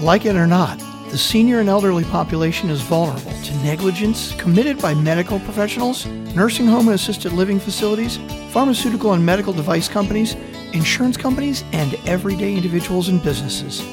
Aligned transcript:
Like 0.00 0.24
it 0.24 0.34
or 0.34 0.46
not, 0.46 0.78
the 1.10 1.18
senior 1.18 1.60
and 1.60 1.68
elderly 1.68 2.04
population 2.04 2.70
is 2.70 2.80
vulnerable 2.80 3.32
to 3.42 3.56
negligence 3.56 4.34
committed 4.36 4.80
by 4.80 4.94
medical 4.94 5.38
professionals, 5.40 6.06
nursing 6.06 6.66
home 6.66 6.88
and 6.88 6.94
assisted 6.94 7.34
living 7.34 7.60
facilities, 7.60 8.18
pharmaceutical 8.50 9.12
and 9.12 9.26
medical 9.26 9.52
device 9.52 9.90
companies, 9.90 10.36
insurance 10.72 11.18
companies, 11.18 11.64
and 11.72 11.96
everyday 12.06 12.54
individuals 12.54 13.08
and 13.10 13.22
businesses. 13.22 13.84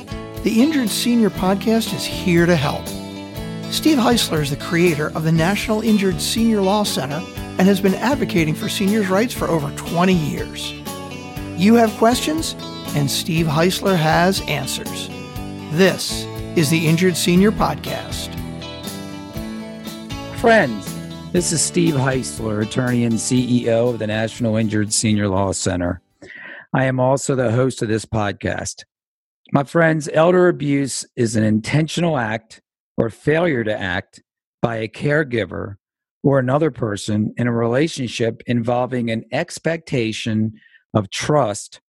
The 0.44 0.62
Injured 0.62 0.88
Senior 0.88 1.30
Podcast 1.30 1.94
is 1.94 2.06
here 2.06 2.46
to 2.46 2.56
help. 2.56 2.88
Steve 3.70 3.98
Heisler 3.98 4.42
is 4.42 4.50
the 4.50 4.56
creator 4.56 5.08
of 5.08 5.26
the 5.26 5.32
National 5.34 5.82
Injured 5.82 6.22
Senior 6.22 6.62
Law 6.62 6.84
Center 6.84 7.22
and 7.60 7.68
has 7.68 7.82
been 7.82 7.96
advocating 7.96 8.56
for 8.56 8.70
seniors' 8.70 9.10
rights 9.10 9.34
for 9.34 9.50
over 9.50 9.76
20 9.76 10.14
years. 10.14 10.72
You 11.58 11.76
have 11.76 11.92
questions, 11.98 12.56
and 12.96 13.12
Steve 13.12 13.46
Heisler 13.46 13.98
has 13.98 14.40
answers. 14.48 15.10
This 15.72 16.24
is 16.56 16.70
the 16.70 16.88
Injured 16.88 17.18
Senior 17.18 17.52
Podcast. 17.52 18.34
Friends, 20.38 20.96
this 21.34 21.52
is 21.52 21.62
Steve 21.62 21.94
Heisler, 21.94 22.66
attorney 22.66 23.04
and 23.04 23.16
CEO 23.16 23.90
of 23.90 24.00
the 24.00 24.08
National 24.08 24.56
Injured 24.56 24.94
Senior 24.94 25.28
Law 25.28 25.52
Center. 25.52 26.02
I 26.74 26.86
am 26.86 27.02
also 27.02 27.36
the 27.36 27.52
host 27.52 27.82
of 27.82 27.90
this 27.90 28.06
podcast. 28.06 28.86
My 29.52 29.66
friends, 29.66 30.10
elder 30.14 30.48
abuse 30.48 31.06
is 31.18 31.36
an 31.36 31.44
intentional 31.44 32.18
act 32.18 32.62
or 32.96 33.10
failure 33.10 33.66
to 33.66 33.78
act 33.78 34.24
by 34.62 34.78
a 34.78 34.88
caregiver 34.88 35.76
or 36.24 36.40
another 36.40 36.72
person 36.72 37.34
in 37.36 37.46
a 37.46 37.52
relationship 37.52 38.42
involving 38.48 39.12
an 39.12 39.26
expectation 39.34 40.54
of 40.94 41.10
trust 41.10 41.82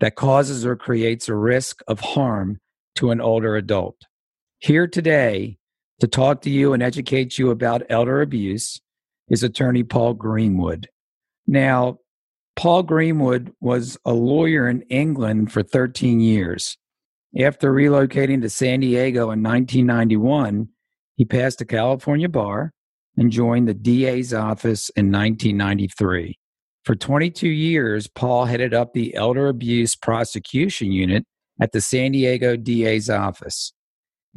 that 0.00 0.14
causes 0.14 0.66
or 0.66 0.76
creates 0.76 1.26
a 1.30 1.34
risk 1.34 1.80
of 1.88 2.00
harm 2.00 2.60
to 2.96 3.10
an 3.10 3.20
older 3.20 3.56
adult. 3.56 3.96
Here 4.58 4.86
today 4.86 5.58
to 6.00 6.06
talk 6.06 6.42
to 6.42 6.50
you 6.50 6.72
and 6.72 6.82
educate 6.82 7.38
you 7.38 7.50
about 7.50 7.82
elder 7.88 8.20
abuse 8.20 8.80
is 9.28 9.42
attorney 9.42 9.82
Paul 9.82 10.14
Greenwood. 10.14 10.88
Now, 11.46 11.98
Paul 12.56 12.82
Greenwood 12.84 13.52
was 13.60 13.98
a 14.04 14.12
lawyer 14.12 14.68
in 14.68 14.82
England 14.82 15.52
for 15.52 15.62
13 15.62 16.20
years. 16.20 16.76
After 17.38 17.72
relocating 17.72 18.42
to 18.42 18.50
San 18.50 18.80
Diego 18.80 19.30
in 19.30 19.42
1991, 19.42 20.68
he 21.16 21.24
passed 21.24 21.58
the 21.58 21.64
California 21.64 22.28
bar 22.28 22.72
and 23.16 23.30
joined 23.30 23.68
the 23.68 23.74
DA's 23.74 24.32
office 24.32 24.88
in 24.90 25.10
1993. 25.10 26.38
For 26.84 26.94
22 26.94 27.48
years, 27.48 28.08
Paul 28.08 28.44
headed 28.44 28.74
up 28.74 28.92
the 28.92 29.14
Elder 29.14 29.48
Abuse 29.48 29.96
Prosecution 29.96 30.92
Unit 30.92 31.24
at 31.60 31.72
the 31.72 31.80
San 31.80 32.12
Diego 32.12 32.56
DA's 32.56 33.08
office. 33.08 33.72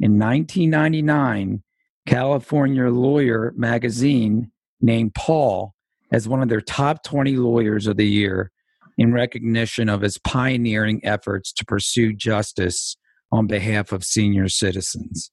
In 0.00 0.18
1999, 0.18 1.62
California 2.06 2.88
Lawyer 2.88 3.52
magazine 3.56 4.50
named 4.80 5.14
Paul 5.14 5.74
as 6.12 6.28
one 6.28 6.42
of 6.42 6.48
their 6.48 6.60
top 6.60 7.02
20 7.02 7.36
lawyers 7.36 7.86
of 7.86 7.96
the 7.96 8.06
year 8.06 8.50
in 8.96 9.12
recognition 9.12 9.88
of 9.88 10.00
his 10.00 10.18
pioneering 10.18 11.00
efforts 11.04 11.52
to 11.52 11.64
pursue 11.64 12.12
justice 12.12 12.96
on 13.30 13.46
behalf 13.46 13.92
of 13.92 14.04
senior 14.04 14.48
citizens. 14.48 15.30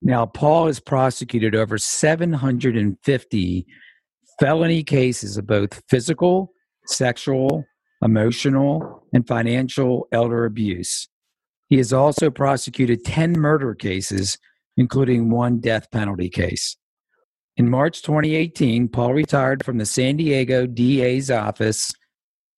Now, 0.00 0.26
Paul 0.26 0.66
has 0.66 0.80
prosecuted 0.80 1.54
over 1.54 1.78
750 1.78 3.66
felony 4.40 4.82
cases 4.82 5.36
of 5.36 5.46
both 5.46 5.82
physical, 5.88 6.52
sexual, 6.86 7.64
emotional, 8.02 9.06
and 9.12 9.26
financial 9.26 10.08
elder 10.12 10.44
abuse. 10.44 11.08
He 11.72 11.78
has 11.78 11.90
also 11.90 12.30
prosecuted 12.30 13.02
10 13.02 13.32
murder 13.32 13.74
cases, 13.74 14.36
including 14.76 15.30
one 15.30 15.58
death 15.58 15.90
penalty 15.90 16.28
case. 16.28 16.76
In 17.56 17.70
March 17.70 18.02
2018, 18.02 18.88
Paul 18.88 19.14
retired 19.14 19.64
from 19.64 19.78
the 19.78 19.86
San 19.86 20.18
Diego 20.18 20.66
DA's 20.66 21.30
office 21.30 21.90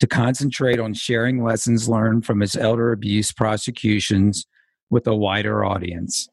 to 0.00 0.08
concentrate 0.08 0.80
on 0.80 0.94
sharing 0.94 1.44
lessons 1.44 1.88
learned 1.88 2.26
from 2.26 2.41
his 2.41 2.56
elder 2.56 2.91
abuse 2.91 3.30
prosecutions 3.30 4.47
with 4.91 5.06
a 5.06 5.14
wider 5.14 5.64
audience. 5.64 6.28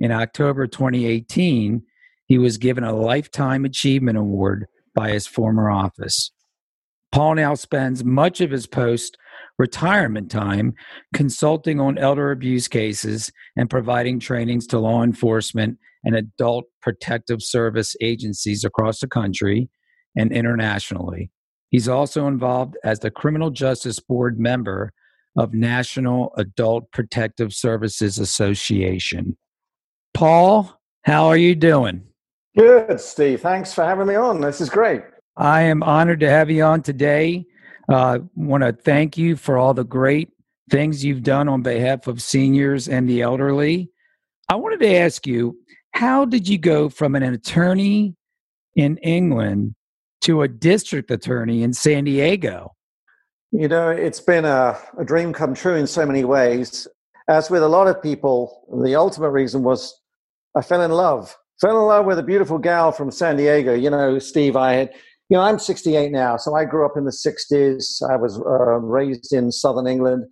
In 0.00 0.10
October 0.10 0.66
2018, 0.66 1.84
he 2.26 2.38
was 2.38 2.58
given 2.58 2.82
a 2.82 2.96
Lifetime 2.96 3.64
Achievement 3.64 4.18
Award 4.18 4.66
by 4.92 5.10
his 5.10 5.28
former 5.28 5.70
office. 5.70 6.32
Paul 7.12 7.36
now 7.36 7.54
spends 7.54 8.02
much 8.02 8.40
of 8.40 8.50
his 8.50 8.66
post 8.66 9.16
retirement 9.58 10.30
time 10.30 10.74
consulting 11.14 11.80
on 11.80 11.98
elder 11.98 12.30
abuse 12.30 12.68
cases 12.68 13.30
and 13.56 13.70
providing 13.70 14.18
trainings 14.18 14.66
to 14.66 14.78
law 14.78 15.02
enforcement 15.02 15.78
and 16.04 16.16
adult 16.16 16.64
protective 16.82 17.42
service 17.42 17.96
agencies 18.00 18.64
across 18.64 19.00
the 19.00 19.06
country 19.06 19.68
and 20.16 20.32
internationally. 20.32 21.30
He's 21.70 21.88
also 21.88 22.26
involved 22.26 22.76
as 22.84 23.00
the 23.00 23.10
Criminal 23.10 23.50
Justice 23.50 23.98
Board 23.98 24.38
member 24.38 24.92
of 25.36 25.54
National 25.54 26.32
Adult 26.36 26.90
Protective 26.92 27.52
Services 27.52 28.18
Association. 28.18 29.36
Paul, 30.12 30.78
how 31.02 31.26
are 31.26 31.36
you 31.36 31.56
doing? 31.56 32.04
Good, 32.56 33.00
Steve. 33.00 33.40
Thanks 33.40 33.74
for 33.74 33.82
having 33.82 34.06
me 34.06 34.14
on. 34.14 34.40
This 34.40 34.60
is 34.60 34.70
great. 34.70 35.02
I 35.36 35.62
am 35.62 35.82
honored 35.82 36.20
to 36.20 36.30
have 36.30 36.50
you 36.50 36.62
on 36.62 36.82
today. 36.82 37.46
I 37.88 37.92
uh, 37.92 38.18
want 38.34 38.62
to 38.62 38.72
thank 38.72 39.18
you 39.18 39.36
for 39.36 39.58
all 39.58 39.74
the 39.74 39.84
great 39.84 40.30
things 40.70 41.04
you've 41.04 41.22
done 41.22 41.48
on 41.48 41.62
behalf 41.62 42.06
of 42.06 42.22
seniors 42.22 42.88
and 42.88 43.08
the 43.08 43.22
elderly. 43.22 43.90
I 44.48 44.56
wanted 44.56 44.80
to 44.80 44.96
ask 44.96 45.26
you 45.26 45.58
how 45.92 46.24
did 46.24 46.48
you 46.48 46.58
go 46.58 46.88
from 46.88 47.14
an 47.14 47.22
attorney 47.22 48.16
in 48.74 48.96
England 48.98 49.74
to 50.22 50.42
a 50.42 50.48
district 50.48 51.10
attorney 51.10 51.62
in 51.62 51.72
San 51.72 52.04
Diego? 52.04 52.74
You 53.52 53.68
know, 53.68 53.90
it's 53.90 54.20
been 54.20 54.44
a, 54.44 54.76
a, 54.98 55.04
dream 55.04 55.32
come 55.32 55.54
true 55.54 55.76
in 55.76 55.86
so 55.86 56.04
many 56.04 56.24
ways. 56.24 56.88
As 57.28 57.50
with 57.50 57.62
a 57.62 57.68
lot 57.68 57.86
of 57.86 58.02
people, 58.02 58.66
the 58.82 58.96
ultimate 58.96 59.30
reason 59.30 59.62
was 59.62 59.96
I 60.56 60.62
fell 60.62 60.82
in 60.82 60.90
love. 60.90 61.36
Fell 61.60 61.78
in 61.78 61.86
love 61.86 62.04
with 62.04 62.18
a 62.18 62.22
beautiful 62.22 62.58
gal 62.58 62.90
from 62.90 63.12
San 63.12 63.36
Diego. 63.36 63.72
You 63.72 63.90
know, 63.90 64.18
Steve, 64.18 64.56
I 64.56 64.72
had, 64.72 64.94
you 65.34 65.40
know, 65.40 65.46
I'm 65.46 65.58
68 65.58 66.12
now, 66.12 66.36
so 66.36 66.54
I 66.54 66.64
grew 66.64 66.86
up 66.86 66.96
in 66.96 67.06
the 67.06 67.10
60s. 67.10 68.08
I 68.08 68.14
was 68.14 68.38
uh, 68.38 68.78
raised 68.78 69.32
in 69.32 69.50
southern 69.50 69.88
England. 69.88 70.26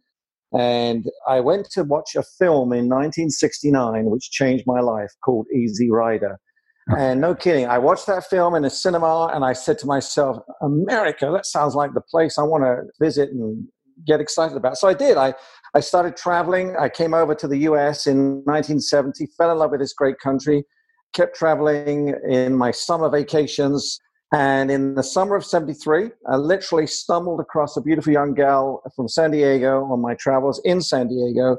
And 0.57 1.05
I 1.27 1.41
went 1.41 1.69
to 1.73 1.83
watch 1.83 2.15
a 2.15 2.23
film 2.23 2.73
in 2.73 2.89
1969, 2.89 4.05
which 4.05 4.31
changed 4.31 4.63
my 4.65 4.79
life, 4.79 5.11
called 5.25 5.49
Easy 5.53 5.91
Rider. 5.91 6.39
And 6.97 7.21
no 7.21 7.35
kidding, 7.35 7.67
I 7.67 7.79
watched 7.79 8.07
that 8.07 8.27
film 8.31 8.55
in 8.55 8.65
a 8.65 8.71
cinema 8.71 9.31
and 9.35 9.45
I 9.45 9.55
said 9.55 9.77
to 9.81 9.87
myself, 9.87 10.37
America, 10.63 11.31
that 11.33 11.47
sounds 11.47 11.75
like 11.75 11.95
the 11.95 12.01
place 12.01 12.39
I 12.39 12.43
want 12.43 12.63
to 12.63 12.83
visit 13.05 13.31
and 13.31 13.67
get 14.07 14.21
excited 14.21 14.57
about. 14.57 14.77
So 14.77 14.87
I 14.87 14.95
did. 14.95 15.17
I, 15.17 15.35
I 15.75 15.81
started 15.81 16.17
traveling. 16.17 16.77
I 16.79 16.89
came 16.89 17.13
over 17.13 17.35
to 17.37 17.49
the 17.49 17.59
US 17.71 18.07
in 18.07 18.43
1970, 18.45 19.27
fell 19.37 19.51
in 19.51 19.59
love 19.59 19.73
with 19.73 19.81
this 19.81 19.93
great 19.93 20.19
country, 20.21 20.65
kept 21.13 21.37
traveling 21.37 22.15
in 22.29 22.55
my 22.55 22.71
summer 22.71 23.09
vacations. 23.09 24.01
And 24.33 24.71
in 24.71 24.95
the 24.95 25.03
summer 25.03 25.37
of 25.37 25.45
73, 25.45 26.11
I 26.27 26.37
literally 26.37 26.87
stumbled 26.87 27.41
across 27.41 27.77
a 27.77 27.83
beautiful 27.83 28.15
young 28.15 28.33
gal 28.33 28.83
from 28.97 29.07
San 29.07 29.31
Diego 29.31 29.85
on 29.85 30.01
my 30.01 30.15
travels 30.15 30.61
in 30.65 30.81
San 30.81 31.09
Diego. 31.09 31.59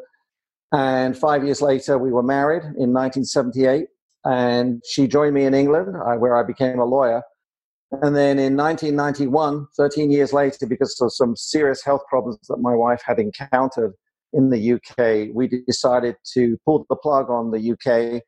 And 0.72 1.16
five 1.16 1.44
years 1.46 1.62
later, 1.62 2.00
we 2.00 2.12
were 2.12 2.24
married 2.24 2.64
in 2.64 2.92
1978. 2.92 3.88
And 4.26 4.82
she 4.90 5.08
joined 5.08 5.36
me 5.36 5.46
in 5.46 5.54
England, 5.54 5.96
uh, 5.96 6.16
where 6.16 6.36
I 6.36 6.42
became 6.42 6.80
a 6.80 6.86
lawyer. 6.86 7.22
And 8.02 8.16
then 8.16 8.40
in 8.40 8.58
1991, 8.58 9.68
13 9.78 10.10
years 10.10 10.34
later, 10.34 10.66
because 10.66 11.00
of 11.00 11.14
some 11.14 11.36
serious 11.36 11.84
health 11.84 12.02
problems 12.10 12.40
that 12.50 12.58
my 12.58 12.74
wife 12.74 13.04
had 13.06 13.20
encountered 13.20 13.94
in 14.32 14.50
the 14.50 14.74
UK, 14.74 15.30
we 15.36 15.48
decided 15.68 16.16
to 16.34 16.58
pull 16.66 16.88
the 16.90 16.96
plug 16.96 17.30
on 17.30 17.52
the 17.52 17.72
UK 17.74 18.24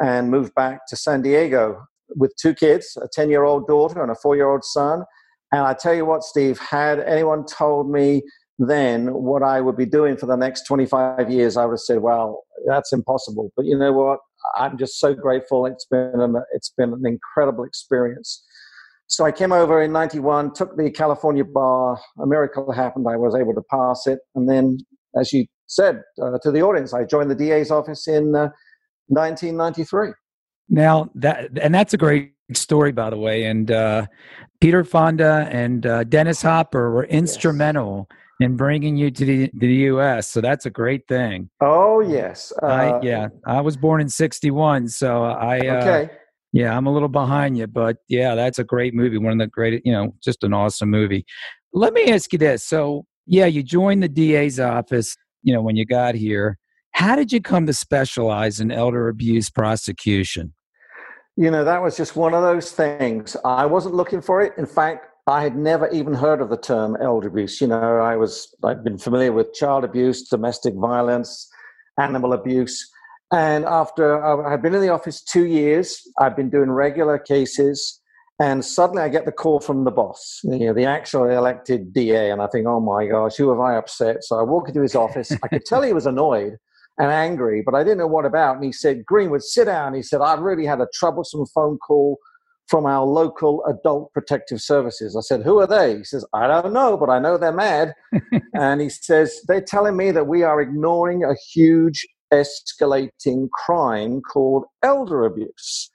and 0.00 0.30
move 0.30 0.54
back 0.54 0.86
to 0.88 0.96
San 0.96 1.20
Diego 1.20 1.84
with 2.16 2.34
two 2.40 2.54
kids, 2.54 2.96
a 3.00 3.08
10 3.12 3.30
year 3.30 3.44
old 3.44 3.66
daughter 3.66 4.02
and 4.02 4.10
a 4.10 4.14
four 4.14 4.36
year 4.36 4.48
old 4.50 4.64
son. 4.64 5.04
And 5.52 5.62
I 5.62 5.74
tell 5.74 5.94
you 5.94 6.06
what, 6.06 6.22
Steve, 6.22 6.58
had 6.58 7.00
anyone 7.00 7.44
told 7.44 7.90
me 7.90 8.22
then 8.58 9.12
what 9.12 9.42
I 9.42 9.60
would 9.60 9.76
be 9.76 9.86
doing 9.86 10.16
for 10.16 10.26
the 10.26 10.36
next 10.36 10.66
25 10.66 11.30
years, 11.30 11.56
I 11.56 11.64
would 11.64 11.72
have 11.72 11.80
said, 11.80 11.98
well, 11.98 12.44
that's 12.66 12.92
impossible. 12.92 13.52
But 13.56 13.66
you 13.66 13.76
know 13.76 13.92
what? 13.92 14.20
I'm 14.56 14.78
just 14.78 14.98
so 14.98 15.14
grateful. 15.14 15.66
It's 15.66 15.86
been 15.86 16.20
an, 16.20 16.36
it's 16.52 16.72
been 16.76 16.92
an 16.92 17.06
incredible 17.06 17.64
experience. 17.64 18.44
So 19.08 19.24
I 19.24 19.32
came 19.32 19.52
over 19.52 19.82
in 19.82 19.92
91, 19.92 20.54
took 20.54 20.76
the 20.76 20.90
California 20.90 21.44
bar. 21.44 21.98
A 22.20 22.26
miracle 22.26 22.72
happened. 22.72 23.06
I 23.08 23.16
was 23.16 23.34
able 23.34 23.54
to 23.54 23.62
pass 23.70 24.06
it. 24.06 24.20
And 24.34 24.48
then, 24.48 24.78
as 25.18 25.32
you 25.32 25.46
said 25.66 26.02
uh, 26.22 26.38
to 26.42 26.50
the 26.50 26.62
audience, 26.62 26.94
I 26.94 27.04
joined 27.04 27.30
the 27.30 27.34
DA's 27.34 27.70
office 27.70 28.08
in 28.08 28.34
uh, 28.34 28.48
1993. 29.08 30.12
Now 30.72 31.10
that 31.16 31.50
and 31.60 31.74
that's 31.74 31.92
a 31.92 31.98
great 31.98 32.32
story, 32.54 32.92
by 32.92 33.10
the 33.10 33.18
way. 33.18 33.44
And 33.44 33.70
uh, 33.70 34.06
Peter 34.60 34.84
Fonda 34.84 35.46
and 35.50 35.84
uh, 35.84 36.04
Dennis 36.04 36.40
Hopper 36.40 36.90
were 36.90 37.04
instrumental 37.04 38.08
yes. 38.40 38.46
and 38.46 38.56
bringing 38.56 38.96
you 38.96 39.10
to 39.10 39.24
the, 39.24 39.50
the 39.52 39.66
U.S. 39.90 40.30
So 40.30 40.40
that's 40.40 40.64
a 40.64 40.70
great 40.70 41.06
thing. 41.08 41.50
Oh 41.60 42.00
yes, 42.00 42.54
uh, 42.62 42.66
I, 42.66 43.00
yeah. 43.02 43.28
I 43.46 43.60
was 43.60 43.76
born 43.76 44.00
in 44.00 44.08
'61, 44.08 44.88
so 44.88 45.24
I 45.24 45.58
uh, 45.60 45.74
okay. 45.74 46.10
Yeah, 46.54 46.74
I'm 46.74 46.86
a 46.86 46.92
little 46.92 47.08
behind 47.08 47.58
you, 47.58 47.66
but 47.66 47.98
yeah, 48.08 48.34
that's 48.34 48.58
a 48.58 48.64
great 48.64 48.94
movie. 48.94 49.18
One 49.18 49.32
of 49.32 49.38
the 49.38 49.46
great, 49.46 49.82
you 49.84 49.92
know, 49.92 50.14
just 50.22 50.42
an 50.42 50.52
awesome 50.52 50.90
movie. 50.90 51.24
Let 51.72 51.94
me 51.94 52.12
ask 52.12 52.32
you 52.32 52.38
this. 52.38 52.62
So, 52.62 53.06
yeah, 53.26 53.46
you 53.46 53.62
joined 53.62 54.02
the 54.02 54.08
DA's 54.08 54.60
office, 54.60 55.16
you 55.42 55.54
know, 55.54 55.62
when 55.62 55.76
you 55.76 55.86
got 55.86 56.14
here. 56.14 56.58
How 56.92 57.16
did 57.16 57.32
you 57.32 57.40
come 57.40 57.64
to 57.66 57.72
specialize 57.72 58.60
in 58.60 58.70
elder 58.70 59.08
abuse 59.08 59.48
prosecution? 59.48 60.52
You 61.42 61.50
know, 61.50 61.64
that 61.64 61.82
was 61.82 61.96
just 61.96 62.14
one 62.14 62.34
of 62.34 62.42
those 62.42 62.70
things. 62.70 63.36
I 63.44 63.66
wasn't 63.66 63.96
looking 63.96 64.20
for 64.20 64.42
it. 64.42 64.52
In 64.58 64.64
fact, 64.64 65.06
I 65.26 65.42
had 65.42 65.56
never 65.56 65.88
even 65.88 66.14
heard 66.14 66.40
of 66.40 66.50
the 66.50 66.56
term 66.56 66.96
elder 67.02 67.26
abuse. 67.26 67.60
You 67.60 67.66
know, 67.66 67.98
I 67.98 68.14
was 68.14 68.54
I'd 68.62 68.84
been 68.84 68.96
familiar 68.96 69.32
with 69.32 69.52
child 69.52 69.82
abuse, 69.82 70.28
domestic 70.28 70.74
violence, 70.76 71.50
animal 71.98 72.32
abuse, 72.32 72.88
and 73.32 73.64
after 73.64 74.24
uh, 74.24 74.48
I've 74.48 74.62
been 74.62 74.72
in 74.72 74.82
the 74.82 74.90
office 74.90 75.20
two 75.20 75.46
years, 75.46 76.00
I've 76.20 76.36
been 76.36 76.48
doing 76.48 76.70
regular 76.70 77.18
cases, 77.18 78.00
and 78.38 78.64
suddenly 78.64 79.02
I 79.02 79.08
get 79.08 79.24
the 79.24 79.32
call 79.32 79.58
from 79.58 79.82
the 79.82 79.90
boss, 79.90 80.38
you 80.44 80.66
know, 80.66 80.74
the 80.74 80.84
actual 80.84 81.28
elected 81.28 81.92
DA, 81.92 82.30
and 82.30 82.40
I 82.40 82.46
think, 82.46 82.68
oh 82.68 82.78
my 82.78 83.08
gosh, 83.08 83.34
who 83.34 83.50
have 83.50 83.58
I 83.58 83.74
upset? 83.74 84.22
So 84.22 84.38
I 84.38 84.44
walk 84.44 84.68
into 84.68 84.82
his 84.82 84.94
office. 84.94 85.32
I 85.42 85.48
could 85.48 85.64
tell 85.64 85.82
he 85.82 85.92
was 85.92 86.06
annoyed 86.06 86.58
and 86.98 87.10
angry, 87.10 87.62
but 87.64 87.74
I 87.74 87.82
didn't 87.82 87.98
know 87.98 88.06
what 88.06 88.24
about. 88.26 88.56
And 88.56 88.64
he 88.64 88.72
said, 88.72 89.04
Greenwood, 89.06 89.42
sit 89.42 89.64
down. 89.64 89.94
He 89.94 90.02
said, 90.02 90.20
I've 90.20 90.40
really 90.40 90.66
had 90.66 90.80
a 90.80 90.88
troublesome 90.94 91.46
phone 91.46 91.78
call 91.78 92.18
from 92.68 92.86
our 92.86 93.04
local 93.04 93.64
adult 93.66 94.12
protective 94.12 94.60
services. 94.60 95.16
I 95.16 95.20
said, 95.20 95.42
Who 95.42 95.58
are 95.58 95.66
they? 95.66 95.98
He 95.98 96.04
says, 96.04 96.24
I 96.32 96.46
don't 96.46 96.72
know, 96.72 96.96
but 96.96 97.10
I 97.10 97.18
know 97.18 97.36
they're 97.36 97.52
mad. 97.52 97.94
and 98.54 98.80
he 98.80 98.88
says, 98.88 99.40
They're 99.48 99.60
telling 99.60 99.96
me 99.96 100.10
that 100.10 100.26
we 100.26 100.42
are 100.42 100.60
ignoring 100.60 101.24
a 101.24 101.34
huge 101.52 102.06
escalating 102.32 103.50
crime 103.50 104.20
called 104.20 104.64
elder 104.82 105.24
abuse. 105.24 105.90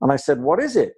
And 0.00 0.12
I 0.12 0.16
said, 0.16 0.40
What 0.40 0.62
is 0.62 0.76
it? 0.76 0.94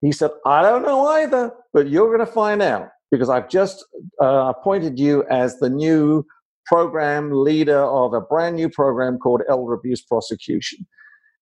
He 0.00 0.10
said, 0.10 0.30
I 0.44 0.62
don't 0.62 0.82
know 0.82 1.06
either, 1.06 1.52
but 1.72 1.88
you're 1.88 2.08
going 2.08 2.26
to 2.26 2.32
find 2.32 2.60
out 2.60 2.88
because 3.12 3.28
I've 3.28 3.48
just 3.48 3.84
uh, 4.20 4.52
appointed 4.56 4.98
you 4.98 5.24
as 5.30 5.58
the 5.58 5.68
new 5.68 6.26
program 6.66 7.30
leader 7.32 7.80
of 7.80 8.14
a 8.14 8.20
brand 8.20 8.56
new 8.56 8.68
program 8.68 9.18
called 9.18 9.42
Elder 9.48 9.74
Abuse 9.74 10.02
Prosecution. 10.02 10.86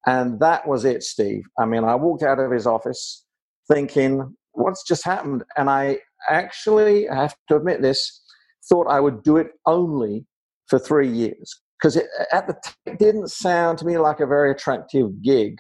And 0.07 0.41
that 0.41 0.67
was 0.67 0.85
it, 0.85 1.03
Steve. 1.03 1.43
I 1.59 1.67
mean, 1.67 1.85
I 1.85 1.95
walked 1.95 2.23
out 2.23 2.39
of 2.39 2.51
his 2.51 2.67
office 2.67 3.25
thinking, 3.69 4.35
What's 4.53 4.83
just 4.87 5.05
happened? 5.05 5.45
And 5.57 5.71
I 5.71 5.99
actually, 6.29 7.09
I 7.09 7.15
have 7.15 7.37
to 7.49 7.57
admit 7.57 7.83
this, 7.83 8.21
thought 8.69 8.89
I 8.89 9.01
would 9.01 9.23
do 9.23 9.37
it 9.37 9.49
only 9.65 10.27
for 10.67 10.79
three 10.79 11.09
years 11.09 11.55
because 11.81 11.97
at 12.33 12.47
the 12.47 12.55
time 12.55 12.75
it 12.87 12.99
didn't 12.99 13.29
sound 13.31 13.79
to 13.79 13.87
me 13.87 13.99
like 13.99 14.21
a 14.21 14.27
very 14.27 14.51
attractive 14.51 15.23
gig. 15.23 15.59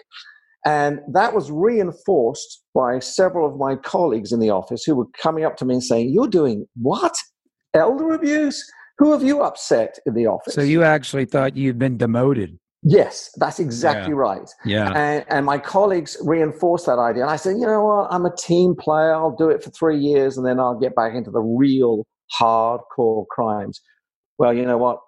And 0.66 1.00
that 1.12 1.34
was 1.34 1.50
reinforced 1.50 2.62
by 2.74 2.98
several 2.98 3.48
of 3.48 3.58
my 3.58 3.76
colleagues 3.76 4.32
in 4.32 4.40
the 4.40 4.50
office 4.50 4.84
who 4.84 4.94
were 4.94 5.06
coming 5.20 5.44
up 5.44 5.56
to 5.58 5.64
me 5.64 5.74
and 5.74 5.84
saying, 5.84 6.10
You're 6.10 6.28
doing 6.28 6.66
what? 6.74 7.14
Elder 7.72 8.12
abuse? 8.12 8.62
Who 9.00 9.10
have 9.12 9.22
you 9.22 9.42
upset 9.42 9.98
in 10.06 10.14
the 10.14 10.26
office? 10.26 10.54
So 10.54 10.62
you 10.62 10.84
actually 10.84 11.24
thought 11.24 11.56
you'd 11.56 11.78
been 11.78 11.96
demoted. 11.96 12.56
Yes, 12.82 13.30
that's 13.36 13.58
exactly 13.58 14.12
yeah. 14.12 14.18
right. 14.18 14.50
Yeah. 14.64 14.92
And, 14.92 15.24
and 15.28 15.44
my 15.44 15.58
colleagues 15.58 16.16
reinforced 16.24 16.86
that 16.86 16.98
idea. 16.98 17.22
And 17.22 17.30
I 17.30 17.36
said, 17.36 17.56
you 17.58 17.66
know 17.66 17.84
what? 17.84 18.12
I'm 18.12 18.24
a 18.24 18.34
team 18.36 18.74
player. 18.78 19.12
I'll 19.14 19.36
do 19.36 19.50
it 19.50 19.62
for 19.64 19.70
three 19.70 19.98
years 19.98 20.38
and 20.38 20.46
then 20.46 20.60
I'll 20.60 20.78
get 20.78 20.94
back 20.94 21.14
into 21.14 21.30
the 21.30 21.40
real 21.40 22.06
hardcore 22.40 23.26
crimes. 23.28 23.80
Well, 24.38 24.54
you 24.54 24.64
know 24.64 24.78
what? 24.78 25.00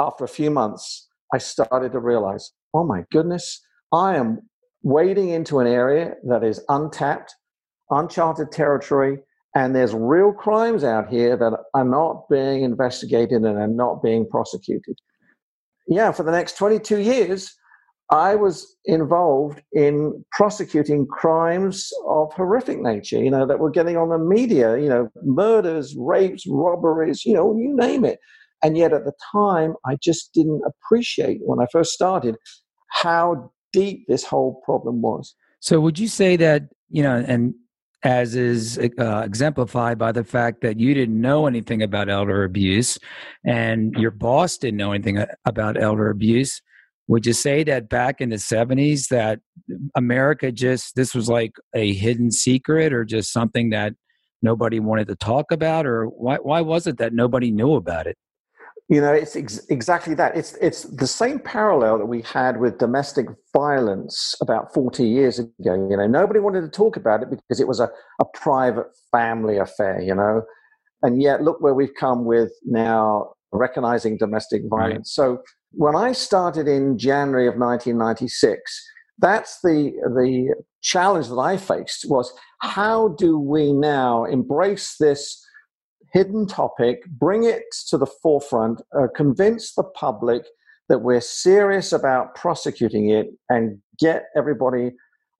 after 0.00 0.24
a 0.24 0.28
few 0.28 0.50
months, 0.50 1.08
I 1.34 1.38
started 1.38 1.92
to 1.92 2.00
realize, 2.00 2.52
oh 2.74 2.84
my 2.84 3.04
goodness, 3.12 3.60
I 3.92 4.16
am 4.16 4.40
wading 4.82 5.28
into 5.28 5.60
an 5.60 5.66
area 5.66 6.14
that 6.28 6.42
is 6.42 6.64
untapped, 6.68 7.34
uncharted 7.90 8.50
territory, 8.50 9.18
and 9.54 9.74
there's 9.74 9.94
real 9.94 10.32
crimes 10.32 10.84
out 10.84 11.08
here 11.08 11.36
that 11.36 11.52
are 11.74 11.84
not 11.84 12.28
being 12.28 12.62
investigated 12.62 13.42
and 13.42 13.58
are 13.58 13.66
not 13.66 14.02
being 14.02 14.28
prosecuted. 14.28 14.96
Yeah, 15.88 16.12
for 16.12 16.22
the 16.22 16.30
next 16.30 16.56
22 16.56 16.98
years, 16.98 17.52
I 18.10 18.34
was 18.34 18.76
involved 18.84 19.62
in 19.72 20.24
prosecuting 20.32 21.06
crimes 21.06 21.90
of 22.08 22.32
horrific 22.32 22.80
nature, 22.80 23.22
you 23.22 23.30
know, 23.30 23.46
that 23.46 23.60
were 23.60 23.70
getting 23.70 23.96
on 23.96 24.08
the 24.08 24.18
media, 24.18 24.78
you 24.78 24.88
know, 24.88 25.08
murders, 25.22 25.94
rapes, 25.96 26.44
robberies, 26.46 27.24
you 27.24 27.34
know, 27.34 27.56
you 27.56 27.74
name 27.74 28.04
it. 28.04 28.18
And 28.62 28.76
yet 28.76 28.92
at 28.92 29.04
the 29.04 29.12
time, 29.32 29.74
I 29.86 29.96
just 30.02 30.32
didn't 30.34 30.60
appreciate 30.66 31.40
when 31.44 31.60
I 31.60 31.66
first 31.72 31.92
started 31.92 32.36
how 32.90 33.52
deep 33.72 34.06
this 34.08 34.24
whole 34.24 34.60
problem 34.64 35.02
was. 35.02 35.34
So, 35.60 35.80
would 35.80 35.98
you 35.98 36.08
say 36.08 36.36
that, 36.36 36.64
you 36.88 37.02
know, 37.02 37.24
and 37.26 37.54
as 38.02 38.34
is 38.34 38.78
uh, 38.98 39.22
exemplified 39.24 39.98
by 39.98 40.12
the 40.12 40.24
fact 40.24 40.62
that 40.62 40.80
you 40.80 40.94
didn't 40.94 41.20
know 41.20 41.46
anything 41.46 41.82
about 41.82 42.08
elder 42.08 42.44
abuse 42.44 42.98
and 43.44 43.94
your 43.94 44.10
boss 44.10 44.56
didn't 44.56 44.78
know 44.78 44.92
anything 44.92 45.18
uh, 45.18 45.26
about 45.44 45.80
elder 45.80 46.08
abuse. 46.08 46.62
Would 47.08 47.26
you 47.26 47.32
say 47.32 47.64
that 47.64 47.88
back 47.88 48.20
in 48.20 48.30
the 48.30 48.36
70s 48.36 49.08
that 49.08 49.40
america 49.96 50.50
just 50.50 50.96
this 50.96 51.14
was 51.14 51.28
like 51.28 51.52
a 51.74 51.92
hidden 51.92 52.30
secret 52.30 52.92
or 52.92 53.04
just 53.04 53.32
something 53.32 53.70
that 53.70 53.94
nobody 54.42 54.80
wanted 54.80 55.08
to 55.08 55.16
talk 55.16 55.52
about? 55.52 55.86
Or 55.86 56.06
why, 56.06 56.36
why 56.36 56.60
was 56.62 56.86
it 56.86 56.98
that 56.98 57.12
nobody 57.12 57.50
knew 57.50 57.74
about 57.74 58.06
it 58.06 58.16
you 58.90 59.00
know, 59.00 59.12
it's 59.12 59.36
ex- 59.36 59.64
exactly 59.68 60.14
that. 60.14 60.36
It's 60.36 60.54
it's 60.60 60.82
the 60.82 61.06
same 61.06 61.38
parallel 61.38 61.98
that 61.98 62.06
we 62.06 62.22
had 62.22 62.58
with 62.58 62.78
domestic 62.78 63.26
violence 63.54 64.34
about 64.42 64.74
40 64.74 65.06
years 65.06 65.38
ago. 65.38 65.52
You 65.88 65.96
know, 65.96 66.08
nobody 66.08 66.40
wanted 66.40 66.62
to 66.62 66.68
talk 66.68 66.96
about 66.96 67.22
it 67.22 67.30
because 67.30 67.60
it 67.60 67.68
was 67.68 67.78
a, 67.78 67.88
a 68.20 68.24
private 68.34 68.88
family 69.12 69.58
affair, 69.58 70.00
you 70.00 70.12
know. 70.12 70.42
And 71.02 71.22
yet 71.22 71.40
look 71.40 71.60
where 71.60 71.72
we've 71.72 71.94
come 71.94 72.24
with 72.24 72.50
now 72.64 73.34
recognizing 73.52 74.18
domestic 74.18 74.62
violence. 74.68 75.16
Right. 75.16 75.38
So 75.38 75.42
when 75.70 75.94
I 75.94 76.10
started 76.10 76.66
in 76.66 76.98
January 76.98 77.46
of 77.46 77.54
1996, 77.54 78.60
that's 79.18 79.60
the 79.62 79.92
the 80.16 80.52
challenge 80.82 81.28
that 81.28 81.38
I 81.38 81.58
faced 81.58 82.06
was 82.08 82.32
how 82.60 83.14
do 83.18 83.38
we 83.38 83.72
now 83.72 84.24
embrace 84.24 84.96
this 84.98 85.46
hidden 86.12 86.46
topic, 86.46 87.04
bring 87.06 87.44
it 87.44 87.64
to 87.88 87.98
the 87.98 88.06
forefront, 88.06 88.80
uh, 88.98 89.06
convince 89.14 89.74
the 89.74 89.84
public 89.84 90.44
that 90.88 91.00
we're 91.00 91.20
serious 91.20 91.92
about 91.92 92.34
prosecuting 92.34 93.10
it, 93.10 93.28
and 93.48 93.78
get 93.98 94.24
everybody 94.36 94.90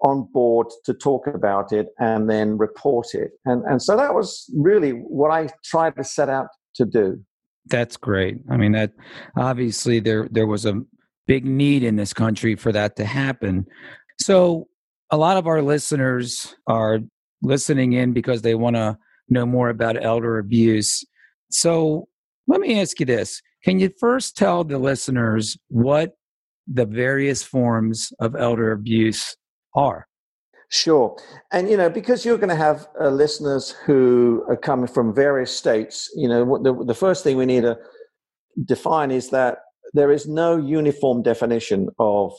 on 0.03 0.29
board 0.33 0.69
to 0.85 0.95
talk 0.95 1.27
about 1.27 1.73
it 1.73 1.89
and 1.99 2.31
then 2.31 2.57
report 2.57 3.15
it. 3.15 3.33
And, 3.45 3.63
and 3.65 3.83
so 3.83 3.97
that 3.97 4.15
was 4.15 4.51
really 4.57 4.93
what 4.93 5.31
I 5.31 5.49
tried 5.65 5.97
to 5.97 6.05
set 6.05 6.29
out 6.29 6.47
to 6.77 6.85
do. 6.85 7.23
That's 7.67 7.97
great. 7.97 8.39
I 8.51 8.57
mean, 8.57 8.73
that 8.73 8.93
obviously 9.37 10.01
there 10.01 10.29
there 10.31 10.47
was 10.47 10.65
a 10.65 10.81
big 11.27 11.45
need 11.45 11.85
in 11.85 11.97
this 11.97 12.13
country 12.13 12.57
for 12.57 12.73
that 12.73 12.97
to 12.97 13.05
happen. 13.05 13.67
So 14.21 14.67
a 15.11 15.17
lot 15.17 15.37
of 15.37 15.47
our 15.47 15.63
listeners 15.63 16.57
are 16.67 17.01
listening 17.43 17.93
in 17.93 18.13
because 18.13 18.43
they 18.43 18.55
want 18.55 18.77
to 18.77 18.97
know 19.31 19.47
more 19.47 19.69
about 19.69 20.03
elder 20.03 20.39
abuse. 20.39 21.05
So 21.51 22.09
let 22.47 22.61
me 22.61 22.81
ask 22.81 22.99
you 23.01 23.07
this. 23.07 23.41
Can 23.65 23.79
you 23.79 23.91
first 23.99 24.37
tell 24.37 24.65
the 24.65 24.79
listeners 24.79 25.57
what 25.69 26.13
the 26.67 26.87
various 26.87 27.43
forms 27.43 28.13
of 28.21 28.37
elder 28.37 28.73
abuse 28.73 29.37
are? 29.75 30.07
Sure. 30.71 31.17
And, 31.53 31.69
you 31.69 31.77
know, 31.77 31.91
because 31.91 32.25
you're 32.25 32.39
going 32.39 32.49
to 32.49 32.55
have 32.55 32.87
uh, 33.01 33.09
listeners 33.09 33.71
who 33.85 34.45
are 34.49 34.57
coming 34.57 34.87
from 34.87 35.13
various 35.13 35.55
states, 35.55 36.09
you 36.15 36.29
know, 36.29 36.63
the, 36.63 36.85
the 36.85 36.95
first 36.95 37.25
thing 37.25 37.37
we 37.37 37.47
need 37.47 37.63
to 37.63 37.77
define 38.65 39.11
is 39.11 39.31
that 39.31 39.59
there 39.95 40.13
is 40.13 40.29
no 40.29 40.57
uniform 40.57 41.23
definition 41.23 41.89
of 41.99 42.33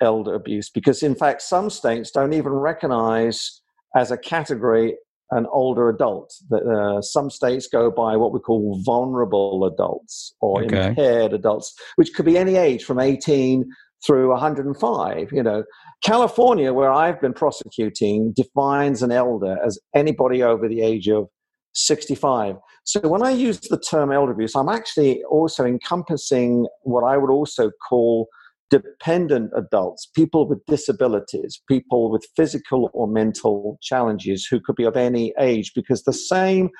elder 0.00 0.34
abuse 0.34 0.68
because, 0.68 1.04
in 1.04 1.14
fact, 1.14 1.42
some 1.42 1.70
states 1.70 2.10
don't 2.10 2.32
even 2.32 2.52
recognize 2.52 3.62
as 3.94 4.10
a 4.10 4.18
category 4.18 4.96
an 5.30 5.46
older 5.52 5.88
adult. 5.88 6.32
Uh, 6.52 7.00
some 7.00 7.30
states 7.30 7.66
go 7.66 7.90
by 7.90 8.16
what 8.16 8.32
we 8.32 8.40
call 8.40 8.80
vulnerable 8.84 9.64
adults 9.64 10.34
or 10.40 10.64
okay. 10.64 10.88
impaired 10.88 11.32
adults, 11.32 11.74
which 11.96 12.14
could 12.14 12.26
be 12.26 12.38
any 12.38 12.56
age 12.56 12.84
from 12.84 13.00
18 13.00 13.64
through 14.06 14.30
105. 14.30 15.32
You 15.32 15.42
know, 15.42 15.64
California, 16.04 16.72
where 16.72 16.92
I've 16.92 17.20
been 17.20 17.32
prosecuting, 17.32 18.32
defines 18.34 19.02
an 19.02 19.10
elder 19.10 19.58
as 19.64 19.78
anybody 19.94 20.42
over 20.42 20.68
the 20.68 20.80
age 20.80 21.08
of 21.08 21.28
65. 21.74 22.56
So 22.84 23.00
when 23.00 23.22
I 23.22 23.30
use 23.30 23.60
the 23.60 23.78
term 23.78 24.12
elder 24.12 24.32
abuse, 24.32 24.54
I'm 24.54 24.68
actually 24.68 25.22
also 25.24 25.64
encompassing 25.64 26.66
what 26.82 27.02
I 27.02 27.16
would 27.16 27.30
also 27.30 27.70
call 27.88 28.28
dependent 28.70 29.52
adults, 29.56 30.08
people 30.14 30.48
with 30.48 30.64
disabilities, 30.66 31.60
people 31.68 32.10
with 32.10 32.26
physical 32.36 32.90
or 32.92 33.06
mental 33.06 33.78
challenges 33.80 34.46
who 34.50 34.60
could 34.60 34.76
be 34.76 34.84
of 34.84 34.96
any 34.96 35.32
age, 35.38 35.72
because 35.74 36.02
the 36.02 36.12
same 36.12 36.70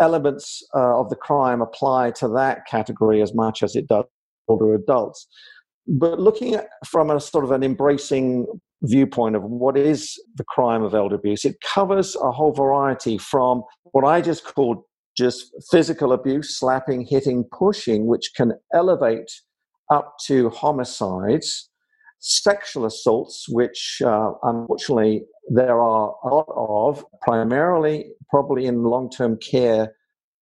elements 0.00 0.62
uh, 0.74 1.00
of 1.00 1.08
the 1.10 1.16
crime 1.16 1.60
apply 1.60 2.10
to 2.12 2.28
that 2.28 2.66
category 2.66 3.22
as 3.22 3.34
much 3.34 3.62
as 3.62 3.74
it 3.74 3.88
does 3.88 4.04
older 4.48 4.74
adults. 4.74 5.26
But 5.86 6.20
looking 6.20 6.54
at 6.54 6.68
from 6.84 7.10
a 7.10 7.20
sort 7.20 7.44
of 7.44 7.50
an 7.50 7.62
embracing 7.62 8.46
viewpoint 8.82 9.36
of 9.36 9.42
what 9.42 9.76
is 9.76 10.20
the 10.36 10.44
crime 10.44 10.82
of 10.82 10.94
elder 10.94 11.14
abuse, 11.16 11.44
it 11.44 11.56
covers 11.60 12.16
a 12.16 12.30
whole 12.30 12.52
variety 12.52 13.18
from 13.18 13.62
what 13.92 14.04
I 14.04 14.20
just 14.20 14.44
called 14.44 14.82
just 15.16 15.46
physical 15.70 16.12
abuse, 16.12 16.58
slapping, 16.58 17.06
hitting, 17.06 17.44
pushing, 17.50 18.06
which 18.06 18.32
can 18.36 18.52
elevate 18.74 19.30
up 19.90 20.16
to 20.26 20.50
homicides, 20.50 21.70
sexual 22.18 22.86
assaults, 22.86 23.46
which 23.48 24.02
uh, 24.04 24.32
unfortunately 24.42 25.24
there 25.48 25.80
are 25.80 26.14
a 26.24 26.28
lot 26.28 26.46
of, 26.56 27.04
primarily 27.22 28.12
probably 28.30 28.66
in 28.66 28.82
long 28.82 29.10
term 29.10 29.38
care 29.38 29.94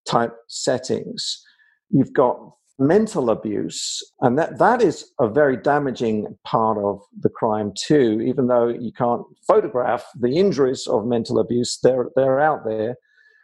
type 0.08 0.34
settings. 0.48 1.42
You've 1.90 2.12
got 2.12 2.38
mental 2.78 3.30
abuse, 3.30 4.02
and 4.20 4.38
that, 4.38 4.58
that 4.58 4.82
is 4.82 5.12
a 5.20 5.28
very 5.28 5.56
damaging 5.56 6.36
part 6.44 6.78
of 6.78 7.00
the 7.20 7.28
crime 7.28 7.72
too, 7.76 8.20
even 8.20 8.48
though 8.48 8.68
you 8.68 8.92
can't 8.92 9.22
photograph 9.46 10.04
the 10.18 10.36
injuries 10.36 10.86
of 10.86 11.06
mental 11.06 11.38
abuse, 11.38 11.78
they're, 11.82 12.08
they're 12.16 12.40
out 12.40 12.64
there. 12.66 12.96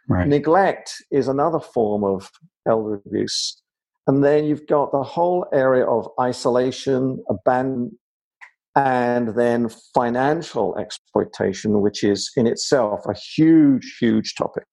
Right. 0.09 0.27
Neglect 0.27 0.93
is 1.11 1.27
another 1.27 1.59
form 1.59 2.03
of 2.03 2.29
elder 2.67 3.01
abuse. 3.05 3.60
And 4.07 4.23
then 4.23 4.45
you've 4.45 4.67
got 4.67 4.91
the 4.91 5.03
whole 5.03 5.45
area 5.53 5.85
of 5.85 6.07
isolation, 6.19 7.23
abandonment, 7.29 7.93
and 8.75 9.35
then 9.35 9.69
financial 9.93 10.77
exploitation, 10.77 11.81
which 11.81 12.03
is 12.03 12.31
in 12.37 12.47
itself 12.47 13.01
a 13.07 13.13
huge, 13.13 13.97
huge 13.99 14.35
topic. 14.35 14.63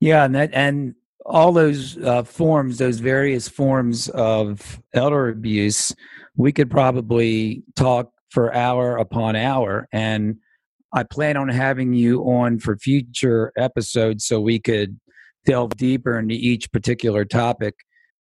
Yeah, 0.00 0.24
and 0.24 0.34
that 0.34 0.50
and 0.52 0.94
all 1.24 1.52
those 1.52 1.98
uh, 1.98 2.22
forms, 2.22 2.78
those 2.78 2.98
various 2.98 3.48
forms 3.48 4.08
of 4.10 4.80
elder 4.94 5.28
abuse, 5.28 5.94
we 6.36 6.52
could 6.52 6.70
probably 6.70 7.62
talk 7.74 8.10
for 8.30 8.54
hour 8.54 8.96
upon 8.96 9.36
hour. 9.36 9.88
And 9.92 10.36
I 10.92 11.02
plan 11.02 11.36
on 11.36 11.48
having 11.48 11.94
you 11.94 12.22
on 12.22 12.58
for 12.58 12.76
future 12.76 13.52
episodes 13.56 14.24
so 14.24 14.40
we 14.40 14.58
could 14.58 14.98
delve 15.44 15.76
deeper 15.76 16.18
into 16.18 16.34
each 16.34 16.70
particular 16.72 17.24
topic. 17.24 17.74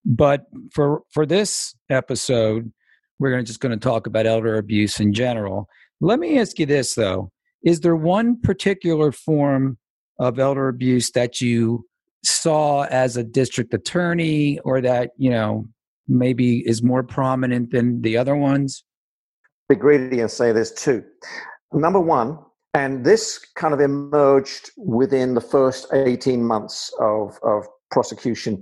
But 0.06 0.46
for 0.72 1.02
for 1.12 1.26
this 1.26 1.76
episode, 1.90 2.72
we're 3.20 3.32
gonna, 3.32 3.44
just 3.44 3.60
going 3.60 3.78
to 3.78 3.84
talk 3.84 4.08
about 4.08 4.28
elder 4.28 4.58
abuse 4.58 5.00
in 5.00 5.14
general. 5.14 5.68
Let 6.02 6.20
me 6.20 6.40
ask 6.40 6.60
you 6.60 6.66
this 6.66 6.96
though: 6.96 7.32
Is 7.64 7.80
there 7.82 7.96
one 7.96 8.40
particular 8.40 9.12
form 9.12 9.78
of 10.20 10.40
elder 10.40 10.68
abuse 10.68 11.12
that 11.12 11.42
you 11.42 11.86
saw 12.24 12.84
as 12.86 13.18
a 13.18 13.24
district 13.24 13.74
attorney 13.74 14.60
or 14.60 14.82
that 14.82 15.12
you 15.18 15.30
know 15.30 15.66
maybe 16.08 16.60
is 16.68 16.84
more 16.84 17.04
prominent 17.04 17.72
than 17.72 18.02
the 18.02 18.18
other 18.18 18.36
ones? 18.36 18.84
Be 19.68 19.76
greedy 19.76 20.20
and 20.20 20.30
say 20.30 20.52
there's 20.52 20.72
two. 20.72 21.04
Number 21.74 22.00
one 22.00 22.38
and 22.76 23.06
this 23.06 23.40
kind 23.56 23.74
of 23.74 23.80
emerged 23.80 24.70
within 24.76 25.34
the 25.34 25.42
first 25.42 25.88
18 25.94 26.44
months 26.44 26.94
of, 27.00 27.40
of 27.42 27.66
prosecution 27.90 28.62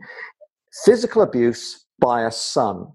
physical 0.86 1.22
abuse 1.22 1.86
by 2.00 2.24
a 2.24 2.32
son 2.32 2.88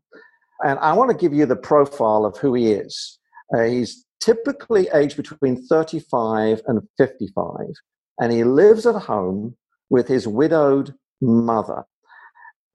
and 0.64 0.78
i 0.80 0.92
want 0.92 1.10
to 1.10 1.16
give 1.16 1.32
you 1.32 1.46
the 1.46 1.56
profile 1.56 2.24
of 2.24 2.36
who 2.38 2.54
he 2.54 2.72
is 2.72 3.18
uh, 3.56 3.62
he's 3.62 4.04
typically 4.20 4.88
aged 4.92 5.16
between 5.16 5.64
35 5.66 6.60
and 6.66 6.80
55 6.98 7.56
and 8.18 8.32
he 8.32 8.44
lives 8.44 8.86
at 8.86 8.96
home 8.96 9.56
with 9.90 10.08
his 10.08 10.26
widowed 10.26 10.94
mother. 11.20 11.84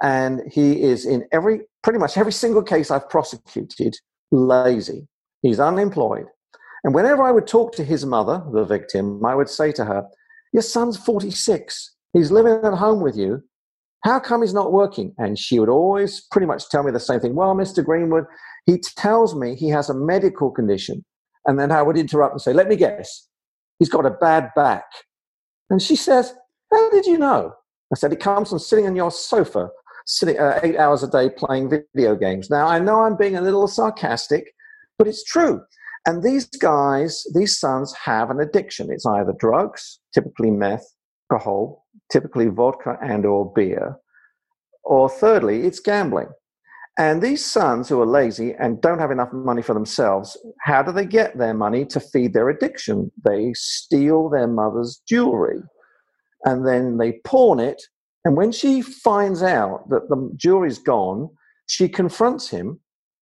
And 0.01 0.41
he 0.51 0.81
is 0.81 1.05
in 1.05 1.25
every, 1.31 1.61
pretty 1.81 1.99
much 1.99 2.17
every 2.17 2.31
single 2.31 2.63
case 2.63 2.91
I've 2.91 3.09
prosecuted, 3.09 3.95
lazy. 4.31 5.07
He's 5.41 5.59
unemployed. 5.59 6.25
And 6.83 6.93
whenever 6.93 7.23
I 7.23 7.31
would 7.31 7.47
talk 7.47 7.73
to 7.75 7.83
his 7.83 8.05
mother, 8.05 8.43
the 8.51 8.65
victim, 8.65 9.25
I 9.25 9.35
would 9.35 9.49
say 9.49 9.71
to 9.73 9.85
her, 9.85 10.05
Your 10.51 10.63
son's 10.63 10.97
46. 10.97 11.95
He's 12.11 12.31
living 12.31 12.59
at 12.63 12.73
home 12.73 13.01
with 13.01 13.15
you. 13.15 13.43
How 14.03 14.19
come 14.19 14.41
he's 14.41 14.53
not 14.53 14.73
working? 14.73 15.13
And 15.17 15.39
she 15.39 15.59
would 15.59 15.69
always 15.69 16.21
pretty 16.31 16.47
much 16.47 16.67
tell 16.69 16.83
me 16.83 16.91
the 16.91 16.99
same 16.99 17.19
thing. 17.19 17.35
Well, 17.35 17.55
Mr. 17.55 17.83
Greenwood, 17.83 18.25
he 18.65 18.77
tells 18.77 19.33
me 19.33 19.55
he 19.55 19.69
has 19.69 19.89
a 19.89 19.93
medical 19.93 20.51
condition. 20.51 21.05
And 21.45 21.59
then 21.59 21.71
I 21.71 21.81
would 21.81 21.97
interrupt 21.97 22.33
and 22.33 22.41
say, 22.41 22.53
Let 22.53 22.67
me 22.67 22.75
guess. 22.75 23.27
He's 23.79 23.89
got 23.89 24.05
a 24.05 24.11
bad 24.11 24.49
back. 24.55 24.85
And 25.69 25.81
she 25.81 25.95
says, 25.95 26.33
how 26.71 26.89
did 26.89 27.05
you 27.05 27.17
know? 27.17 27.53
I 27.91 27.95
said, 27.95 28.13
It 28.13 28.19
comes 28.19 28.49
from 28.49 28.59
sitting 28.59 28.87
on 28.87 28.95
your 28.95 29.11
sofa, 29.11 29.69
sitting 30.05 30.39
uh, 30.39 30.59
eight 30.63 30.77
hours 30.77 31.03
a 31.03 31.07
day 31.09 31.29
playing 31.29 31.69
video 31.69 32.15
games. 32.15 32.49
Now, 32.49 32.67
I 32.67 32.79
know 32.79 33.01
I'm 33.01 33.15
being 33.15 33.35
a 33.35 33.41
little 33.41 33.67
sarcastic, 33.67 34.53
but 34.97 35.07
it's 35.07 35.23
true. 35.23 35.61
And 36.05 36.21
these 36.21 36.45
guys, 36.47 37.25
these 37.33 37.57
sons 37.57 37.93
have 38.03 38.29
an 38.29 38.41
addiction. 38.41 38.91
It's 38.91 39.05
either 39.05 39.33
drugs, 39.39 39.99
typically 40.13 40.51
meth, 40.51 40.85
alcohol, 41.31 41.82
typically 42.11 42.47
vodka 42.47 42.97
and 43.01 43.25
or 43.25 43.51
beer, 43.53 43.97
or 44.83 45.09
thirdly, 45.09 45.63
it's 45.63 45.79
gambling. 45.79 46.27
And 46.97 47.21
these 47.21 47.43
sons 47.43 47.89
who 47.89 47.99
are 48.01 48.05
lazy 48.05 48.53
and 48.53 48.79
don't 48.79 48.99
have 48.99 49.09
enough 49.09 49.33
money 49.33 49.63
for 49.63 49.73
themselves, 49.73 50.37
how 50.61 50.83
do 50.83 50.91
they 50.91 51.05
get 51.05 51.37
their 51.37 51.55
money 51.55 51.85
to 51.85 51.99
feed 51.99 52.33
their 52.33 52.49
addiction? 52.49 53.11
They 53.25 53.53
steal 53.55 54.29
their 54.29 54.47
mother's 54.47 55.01
jewelry 55.07 55.63
and 56.43 56.67
then 56.67 56.97
they 56.97 57.13
pawn 57.23 57.59
it. 57.59 57.81
And 58.25 58.37
when 58.37 58.51
she 58.51 58.81
finds 58.81 59.43
out 59.43 59.89
that 59.89 60.07
the 60.09 60.31
jewelry's 60.35 60.79
gone, 60.79 61.29
she 61.67 61.89
confronts 61.89 62.49
him, 62.49 62.79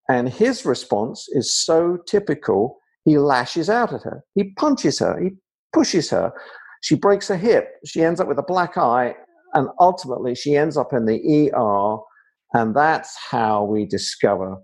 and 0.09 0.27
his 0.27 0.65
response 0.65 1.27
is 1.29 1.55
so 1.55 1.97
typical. 2.07 2.79
He 3.05 3.17
lashes 3.17 3.69
out 3.69 3.93
at 3.93 4.03
her. 4.03 4.23
He 4.35 4.53
punches 4.53 4.99
her. 4.99 5.19
He 5.19 5.29
pushes 5.73 6.09
her. 6.09 6.33
She 6.81 6.95
breaks 6.95 7.27
her 7.27 7.37
hip. 7.37 7.69
She 7.85 8.03
ends 8.03 8.19
up 8.19 8.27
with 8.27 8.39
a 8.39 8.43
black 8.43 8.77
eye, 8.77 9.15
and 9.53 9.69
ultimately 9.79 10.35
she 10.35 10.55
ends 10.55 10.77
up 10.77 10.93
in 10.93 11.05
the 11.05 11.51
ER. 11.53 11.97
And 12.53 12.75
that's 12.75 13.17
how 13.29 13.63
we 13.63 13.85
discover 13.85 14.57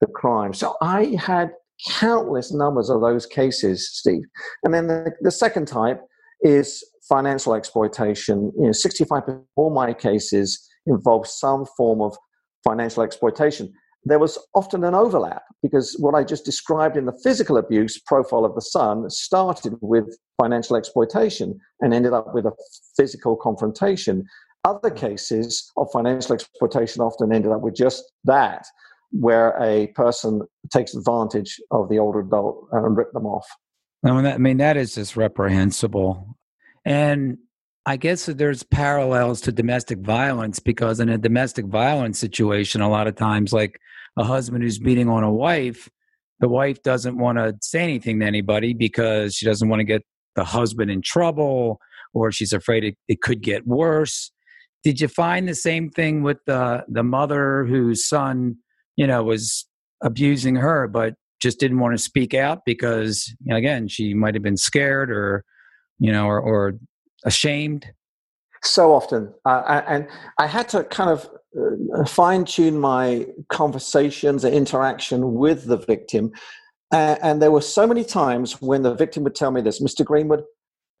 the 0.00 0.06
crime. 0.06 0.54
So 0.54 0.76
I 0.80 1.16
had 1.18 1.50
countless 1.88 2.52
numbers 2.52 2.88
of 2.88 3.00
those 3.00 3.26
cases, 3.26 3.90
Steve. 3.92 4.22
And 4.62 4.72
then 4.72 4.86
the, 4.86 5.12
the 5.20 5.30
second 5.30 5.66
type 5.66 6.00
is 6.42 6.82
financial 7.08 7.54
exploitation. 7.54 8.52
You 8.56 8.66
know, 8.66 8.70
65% 8.70 9.28
of 9.28 9.42
all 9.56 9.70
my 9.70 9.92
cases 9.92 10.66
involve 10.86 11.26
some 11.26 11.66
form 11.76 12.00
of 12.00 12.16
financial 12.62 13.02
exploitation. 13.02 13.72
There 14.06 14.18
was 14.18 14.38
often 14.54 14.84
an 14.84 14.94
overlap 14.94 15.42
because 15.62 15.96
what 15.98 16.14
I 16.14 16.24
just 16.24 16.44
described 16.44 16.96
in 16.96 17.06
the 17.06 17.18
physical 17.22 17.56
abuse 17.56 17.98
profile 17.98 18.44
of 18.44 18.54
the 18.54 18.60
son 18.60 19.08
started 19.08 19.76
with 19.80 20.16
financial 20.40 20.76
exploitation 20.76 21.58
and 21.80 21.94
ended 21.94 22.12
up 22.12 22.34
with 22.34 22.44
a 22.44 22.52
physical 22.96 23.34
confrontation. 23.36 24.26
Other 24.64 24.90
cases 24.90 25.70
of 25.76 25.88
financial 25.90 26.34
exploitation 26.34 27.02
often 27.02 27.32
ended 27.32 27.52
up 27.52 27.62
with 27.62 27.74
just 27.74 28.04
that, 28.24 28.66
where 29.10 29.56
a 29.62 29.86
person 29.88 30.42
takes 30.70 30.94
advantage 30.94 31.60
of 31.70 31.88
the 31.88 31.98
older 31.98 32.20
adult 32.20 32.68
and 32.72 32.96
rip 32.96 33.12
them 33.12 33.26
off. 33.26 33.46
I 34.04 34.36
mean, 34.36 34.58
that, 34.58 34.76
is 34.76 34.96
just 34.96 35.16
reprehensible. 35.16 36.36
And 36.84 37.38
I 37.86 37.96
guess 37.96 38.26
there's 38.26 38.62
parallels 38.62 39.40
to 39.42 39.52
domestic 39.52 40.00
violence 40.00 40.58
because 40.58 41.00
in 41.00 41.08
a 41.08 41.16
domestic 41.16 41.66
violence 41.66 42.18
situation, 42.18 42.82
a 42.82 42.88
lot 42.90 43.06
of 43.06 43.16
times, 43.16 43.52
like 43.52 43.80
a 44.18 44.24
husband 44.24 44.62
who's 44.62 44.78
beating 44.78 45.08
on 45.08 45.22
a 45.22 45.32
wife, 45.32 45.88
the 46.40 46.48
wife 46.48 46.82
doesn't 46.82 47.18
want 47.18 47.38
to 47.38 47.54
say 47.62 47.82
anything 47.82 48.20
to 48.20 48.26
anybody 48.26 48.74
because 48.74 49.34
she 49.34 49.46
doesn't 49.46 49.68
want 49.68 49.80
to 49.80 49.84
get 49.84 50.02
the 50.36 50.44
husband 50.44 50.90
in 50.90 51.00
trouble 51.02 51.78
or 52.12 52.30
she's 52.30 52.52
afraid 52.52 52.84
it, 52.84 52.96
it 53.08 53.22
could 53.22 53.40
get 53.40 53.66
worse. 53.66 54.30
Did 54.82 55.00
you 55.00 55.08
find 55.08 55.48
the 55.48 55.54
same 55.54 55.90
thing 55.90 56.22
with 56.22 56.38
the 56.46 56.84
the 56.88 57.02
mother 57.02 57.64
whose 57.64 58.06
son, 58.06 58.56
you 58.96 59.06
know, 59.06 59.22
was 59.22 59.66
abusing 60.02 60.56
her, 60.56 60.86
but 60.88 61.14
just 61.40 61.58
didn't 61.58 61.78
want 61.78 61.96
to 61.96 62.02
speak 62.02 62.34
out 62.34 62.60
because 62.66 63.34
again 63.50 63.88
she 63.88 64.14
might 64.14 64.34
have 64.34 64.42
been 64.42 64.56
scared 64.56 65.10
or 65.10 65.44
you 65.98 66.12
know, 66.12 66.26
or, 66.26 66.40
or 66.40 66.74
ashamed? 67.24 67.86
So 68.62 68.94
often. 68.94 69.32
Uh, 69.44 69.82
and 69.86 70.08
I 70.38 70.46
had 70.46 70.68
to 70.70 70.84
kind 70.84 71.10
of 71.10 71.28
fine 72.06 72.44
tune 72.44 72.78
my 72.78 73.26
conversations 73.48 74.44
and 74.44 74.54
interaction 74.54 75.34
with 75.34 75.66
the 75.66 75.76
victim. 75.76 76.32
Uh, 76.92 77.16
and 77.22 77.40
there 77.40 77.50
were 77.50 77.60
so 77.60 77.86
many 77.86 78.04
times 78.04 78.60
when 78.60 78.82
the 78.82 78.94
victim 78.94 79.24
would 79.24 79.34
tell 79.34 79.50
me 79.50 79.60
this 79.60 79.82
Mr. 79.82 80.04
Greenwood, 80.04 80.44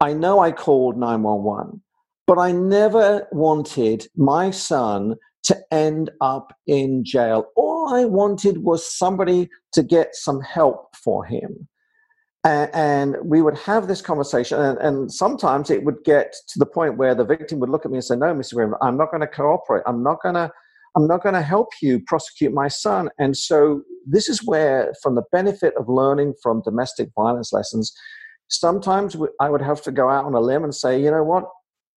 I 0.00 0.12
know 0.12 0.40
I 0.40 0.52
called 0.52 0.96
911, 0.96 1.82
but 2.26 2.38
I 2.38 2.52
never 2.52 3.28
wanted 3.32 4.08
my 4.16 4.50
son 4.50 5.16
to 5.44 5.56
end 5.70 6.10
up 6.20 6.56
in 6.66 7.04
jail. 7.04 7.46
All 7.54 7.94
I 7.94 8.04
wanted 8.04 8.58
was 8.58 8.90
somebody 8.90 9.48
to 9.72 9.82
get 9.82 10.14
some 10.14 10.40
help 10.40 10.96
for 10.96 11.24
him. 11.24 11.68
And, 12.44 13.16
we 13.22 13.40
would 13.40 13.56
have 13.58 13.88
this 13.88 14.02
conversation, 14.02 14.60
and, 14.60 14.78
and, 14.78 15.10
sometimes 15.10 15.70
it 15.70 15.82
would 15.84 16.04
get 16.04 16.34
to 16.48 16.58
the 16.58 16.66
point 16.66 16.98
where 16.98 17.14
the 17.14 17.24
victim 17.24 17.58
would 17.60 17.70
look 17.70 17.86
at 17.86 17.90
me 17.90 17.96
and 17.96 18.04
say, 18.04 18.16
"No, 18.16 18.34
Mr. 18.34 18.54
Graham, 18.54 18.74
I'm 18.82 18.98
not 18.98 19.10
going 19.10 19.22
to 19.22 19.26
cooperate. 19.26 19.82
I'm 19.86 20.02
not 20.02 20.22
going 20.22 20.34
to." 20.34 20.50
I'm 20.96 21.08
not 21.08 21.24
going 21.24 21.34
to 21.34 21.42
help 21.42 21.70
you 21.82 21.98
prosecute 22.06 22.52
my 22.52 22.68
son. 22.68 23.10
And 23.18 23.36
so, 23.36 23.82
this 24.06 24.28
is 24.28 24.46
where, 24.46 24.94
from 25.02 25.16
the 25.16 25.24
benefit 25.32 25.74
of 25.76 25.88
learning 25.88 26.34
from 26.40 26.62
domestic 26.62 27.08
violence 27.16 27.52
lessons, 27.52 27.92
sometimes 28.48 29.16
I 29.40 29.50
would 29.50 29.62
have 29.62 29.82
to 29.82 29.90
go 29.90 30.08
out 30.08 30.24
on 30.24 30.34
a 30.34 30.40
limb 30.40 30.64
and 30.64 30.74
say, 30.74 31.00
you 31.00 31.10
know 31.10 31.24
what? 31.24 31.44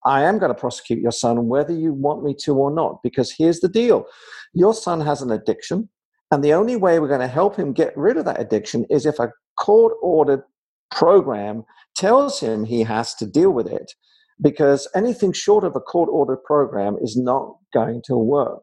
I 0.04 0.22
am 0.22 0.38
going 0.38 0.52
to 0.52 0.58
prosecute 0.58 1.00
your 1.00 1.12
son 1.12 1.48
whether 1.48 1.72
you 1.72 1.92
want 1.92 2.24
me 2.24 2.34
to 2.44 2.54
or 2.54 2.70
not. 2.70 3.02
Because 3.02 3.32
here's 3.36 3.60
the 3.60 3.68
deal 3.68 4.06
your 4.52 4.74
son 4.74 5.00
has 5.00 5.22
an 5.22 5.30
addiction. 5.30 5.88
And 6.30 6.44
the 6.44 6.52
only 6.52 6.76
way 6.76 6.98
we're 6.98 7.08
going 7.08 7.20
to 7.20 7.26
help 7.26 7.56
him 7.56 7.72
get 7.72 7.96
rid 7.96 8.18
of 8.18 8.24
that 8.26 8.40
addiction 8.40 8.84
is 8.90 9.06
if 9.06 9.18
a 9.18 9.30
court 9.60 9.94
ordered 10.02 10.42
program 10.90 11.64
tells 11.96 12.40
him 12.40 12.64
he 12.64 12.82
has 12.82 13.14
to 13.16 13.26
deal 13.26 13.50
with 13.50 13.66
it. 13.66 13.92
Because 14.40 14.86
anything 14.94 15.32
short 15.32 15.64
of 15.64 15.74
a 15.74 15.80
court 15.80 16.08
ordered 16.12 16.44
program 16.44 16.96
is 17.00 17.16
not 17.16 17.56
going 17.74 18.02
to 18.04 18.16
work. 18.16 18.62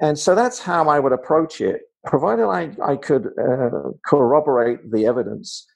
And 0.00 0.18
so 0.18 0.34
that's 0.34 0.58
how 0.58 0.88
I 0.88 0.98
would 1.00 1.12
approach 1.12 1.60
it, 1.60 1.82
provided 2.06 2.46
I, 2.46 2.70
I 2.82 2.96
could 2.96 3.26
uh, 3.38 3.90
corroborate 4.06 4.90
the 4.90 5.06
evidence 5.06 5.66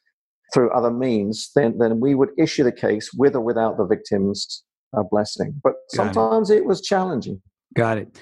through 0.52 0.70
other 0.70 0.90
means, 0.90 1.50
then, 1.54 1.78
then 1.78 2.00
we 2.00 2.14
would 2.14 2.30
issue 2.38 2.64
the 2.64 2.72
case 2.72 3.10
with 3.14 3.34
or 3.34 3.40
without 3.40 3.76
the 3.76 3.86
victim's 3.86 4.64
uh, 4.96 5.02
blessing. 5.10 5.60
But 5.62 5.74
sometimes 5.90 6.50
it. 6.50 6.58
it 6.58 6.64
was 6.64 6.80
challenging. 6.80 7.40
Got 7.76 7.98
it. 7.98 8.18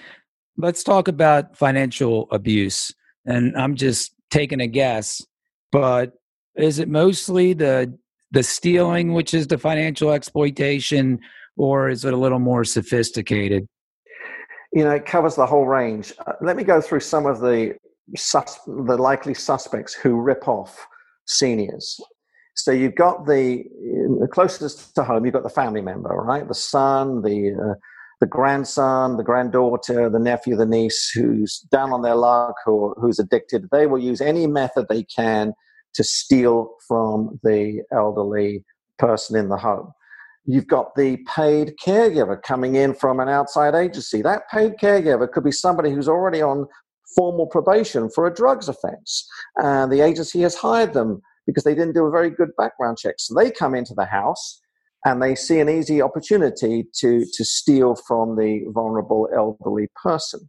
Let's 0.57 0.83
talk 0.83 1.09
about 1.09 1.57
financial 1.57 2.29
abuse. 2.31 2.93
And 3.25 3.57
I'm 3.57 3.77
just 3.77 4.15
taking 4.31 4.61
a 4.61 4.67
guess, 4.67 5.23
but 5.73 6.13
is 6.57 6.79
it 6.79 6.89
mostly 6.89 7.53
the 7.53 7.97
the 8.31 8.43
stealing, 8.43 9.15
which 9.15 9.33
is 9.33 9.47
the 9.47 9.57
financial 9.57 10.13
exploitation, 10.13 11.19
or 11.57 11.89
is 11.89 12.05
it 12.05 12.13
a 12.13 12.17
little 12.17 12.39
more 12.39 12.63
sophisticated? 12.65 13.67
You 14.73 14.85
know, 14.85 14.91
it 14.91 15.07
covers 15.07 15.35
the 15.35 15.47
whole 15.47 15.65
range. 15.67 16.13
Uh, 16.27 16.35
let 16.43 16.57
me 16.57 16.63
go 16.63 16.81
through 16.81 17.01
some 17.01 17.25
of 17.25 17.41
the 17.41 17.75
sus- 18.17 18.61
the 18.67 18.97
likely 18.97 19.33
suspects 19.33 19.95
who 19.95 20.21
rip 20.21 20.47
off 20.47 20.87
seniors. 21.27 21.99
So 22.55 22.73
you've 22.73 22.97
got 22.97 23.25
the, 23.25 23.65
closest 24.33 24.95
to 24.97 25.05
home, 25.05 25.25
you've 25.25 25.35
got 25.35 25.45
the 25.45 25.49
family 25.49 25.81
member, 25.81 26.09
right? 26.09 26.47
The 26.47 26.55
son, 26.55 27.23
the 27.23 27.55
uh, 27.55 27.75
the 28.21 28.27
grandson, 28.27 29.17
the 29.17 29.23
granddaughter, 29.23 30.11
the 30.11 30.19
nephew, 30.19 30.57
the 30.57 30.67
niece 30.67 31.11
who's 31.15 31.61
down 31.71 31.93
on 31.93 32.03
their 32.03 32.17
luck 32.17 32.57
who's 32.65 33.19
addicted. 33.19 33.69
They 33.71 33.87
will 33.87 33.99
use 33.99 34.21
any 34.21 34.47
method 34.47 34.87
they 34.89 35.05
can 35.05 35.53
to 35.95 36.05
steal 36.05 36.75
from 36.87 37.39
the 37.43 37.83
elderly 37.93 38.65
person 38.99 39.37
in 39.37 39.49
the 39.49 39.57
home. 39.57 39.93
You've 40.45 40.67
got 40.67 40.95
the 40.95 41.19
paid 41.35 41.75
caregiver 41.85 42.41
coming 42.43 42.75
in 42.75 42.95
from 42.95 43.21
an 43.21 43.29
outside 43.29 43.75
agency. 43.75 44.23
That 44.23 44.49
paid 44.51 44.79
caregiver 44.81 45.31
could 45.31 45.45
be 45.45 45.53
somebody 45.53 45.91
who's 45.91 46.09
already 46.09 46.41
on 46.43 46.67
formal 47.15 47.47
probation 47.47 48.11
for 48.11 48.27
a 48.27 48.35
drugs 48.35 48.69
offense. 48.69 49.29
And 49.57 49.93
the 49.93 50.01
agency 50.01 50.41
has 50.41 50.55
hired 50.55 50.95
them 50.95 51.21
because 51.47 51.65
they 51.65 51.75
didn't 51.75 51.95
do 51.95 52.05
a 52.05 52.11
very 52.11 52.31
good 52.31 52.51
background 52.57 52.99
check. 52.99 53.17
So 53.19 53.35
they 53.35 53.51
come 53.51 53.75
into 53.75 53.95
the 53.95 54.05
house 54.05 54.61
and 55.05 55.23
they 55.23 55.35
see 55.35 55.61
an 55.61 55.69
easy 55.69 56.02
opportunity 56.02 56.87
to, 57.00 57.25
to 57.33 57.45
steal 57.45 57.97
from 58.07 58.37
the 58.37 58.64
vulnerable 58.69 59.28
elderly 59.35 59.88
person. 60.02 60.49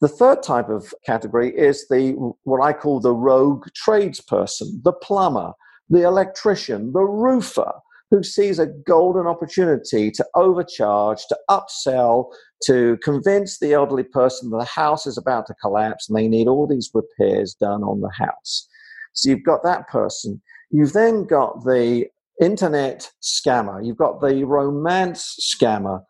The 0.00 0.08
third 0.08 0.42
type 0.42 0.68
of 0.68 0.92
category 1.06 1.56
is 1.56 1.86
the 1.88 2.12
what 2.42 2.62
I 2.62 2.72
call 2.72 3.00
the 3.00 3.12
rogue 3.12 3.66
tradesperson, 3.86 4.82
the 4.82 4.92
plumber, 4.92 5.52
the 5.88 6.02
electrician, 6.02 6.92
the 6.92 7.04
roofer, 7.04 7.72
who 8.10 8.22
sees 8.22 8.58
a 8.58 8.66
golden 8.66 9.26
opportunity 9.26 10.10
to 10.10 10.26
overcharge, 10.34 11.24
to 11.28 11.38
upsell, 11.48 12.26
to 12.64 12.98
convince 13.02 13.58
the 13.58 13.72
elderly 13.72 14.02
person 14.02 14.50
that 14.50 14.58
the 14.58 14.64
house 14.64 15.06
is 15.06 15.16
about 15.16 15.46
to 15.46 15.54
collapse 15.62 16.08
and 16.08 16.18
they 16.18 16.28
need 16.28 16.48
all 16.48 16.66
these 16.66 16.90
repairs 16.92 17.54
done 17.54 17.82
on 17.82 18.00
the 18.00 18.10
house. 18.10 18.68
So 19.12 19.30
you've 19.30 19.44
got 19.44 19.62
that 19.62 19.88
person. 19.88 20.42
You've 20.70 20.92
then 20.92 21.24
got 21.24 21.64
the 21.64 22.06
internet 22.42 23.08
scammer. 23.22 23.84
You've 23.84 23.96
got 23.96 24.20
the 24.20 24.44
romance 24.44 25.36
scammer 25.40 26.02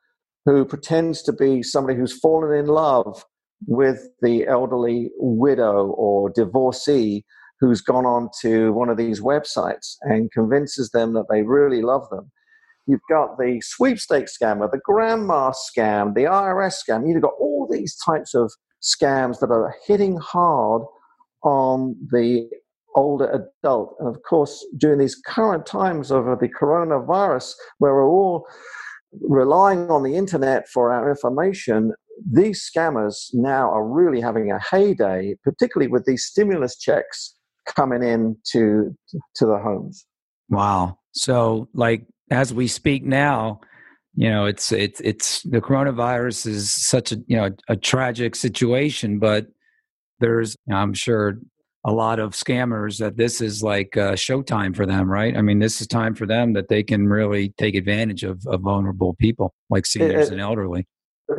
who 0.47 0.65
pretends 0.65 1.23
to 1.23 1.33
be 1.33 1.63
somebody 1.63 1.97
who's 1.97 2.19
fallen 2.19 2.59
in 2.59 2.67
love 2.67 3.25
with 3.67 4.09
the 4.23 4.47
elderly 4.47 5.11
widow 5.19 5.89
or 5.91 6.31
divorcee 6.31 7.25
who's 7.61 7.81
gone 7.81 8.07
on 8.07 8.29
to 8.41 8.73
one 8.73 8.89
of 8.89 8.97
these 8.97 9.21
websites 9.21 9.97
and 10.03 10.33
convinces 10.33 10.91
them 10.91 11.13
that 11.13 11.27
they 11.31 11.43
really 11.43 11.81
love 11.81 12.09
them. 12.11 12.33
You've 12.87 13.01
got 13.09 13.39
the 13.39 13.61
sweepstakes 13.65 14.37
scammer, 14.37 14.69
the 14.69 14.81
grandma 14.85 15.53
scam, 15.53 16.15
the 16.15 16.25
IRS 16.25 16.75
scam. 16.83 17.07
You've 17.07 17.23
got 17.23 17.35
all 17.39 17.69
these 17.71 17.97
types 18.05 18.35
of 18.35 18.51
scams 18.83 19.39
that 19.39 19.51
are 19.51 19.77
hitting 19.87 20.17
hard 20.17 20.83
on 21.45 21.95
the 22.11 22.49
older 22.95 23.29
adult. 23.63 23.97
And 23.99 24.09
of 24.09 24.23
course, 24.23 24.65
during 24.77 24.99
these 24.99 25.21
current 25.27 25.67
times 25.67 26.11
of 26.11 26.25
the 26.25 26.49
coronavirus, 26.49 27.53
where 27.79 27.95
we're 27.95 28.09
all 28.09 28.47
relying 29.21 29.91
on 29.91 30.03
the 30.03 30.17
internet 30.17 30.69
for 30.69 30.93
our 30.93 31.11
information, 31.11 31.93
these 32.31 32.69
scammers 32.69 33.29
now 33.33 33.71
are 33.71 33.87
really 33.87 34.21
having 34.21 34.51
a 34.51 34.61
heyday, 34.61 35.37
particularly 35.43 35.91
with 35.91 36.05
these 36.07 36.25
stimulus 36.25 36.79
checks 36.79 37.35
coming 37.67 38.03
in 38.03 38.37
to, 38.53 38.95
to 39.37 39.47
the 39.47 39.59
homes. 39.59 40.07
Wow. 40.49 40.99
So, 41.13 41.69
like, 41.75 42.07
as 42.31 42.53
we 42.53 42.67
speak 42.67 43.05
now, 43.05 43.61
you 44.15 44.29
know 44.29 44.45
it's 44.45 44.73
it's 44.73 45.01
it's 45.01 45.43
the 45.43 45.61
coronavirus 45.61 46.47
is 46.47 46.73
such 46.73 47.13
a 47.13 47.17
you 47.27 47.37
know 47.37 47.51
a, 47.69 47.77
tragic 47.77 48.37
situation 48.37 49.19
but 49.19 49.47
there's 50.21 50.55
i'm 50.71 50.93
sure 50.93 51.39
a 51.85 51.93
lot 51.93 52.19
of 52.21 52.33
scammers 52.33 52.99
that 52.99 53.17
this 53.17 53.41
is 53.41 53.63
like 53.63 53.97
uh, 53.97 54.13
showtime 54.13 54.75
for 54.75 54.87
them, 54.87 55.11
right? 55.11 55.37
I 55.37 55.43
mean, 55.43 55.59
this 55.59 55.81
is 55.81 55.87
time 55.89 56.15
for 56.15 56.27
them 56.27 56.53
that 56.53 56.69
they 56.69 56.83
can 56.83 57.09
really 57.09 57.51
take 57.59 57.75
advantage 57.75 58.23
of, 58.23 58.47
of 58.47 58.61
vulnerable 58.61 59.15
people 59.15 59.53
like 59.69 59.85
seniors 59.87 60.29
it, 60.29 60.33
and 60.33 60.41
elderly. 60.41 60.87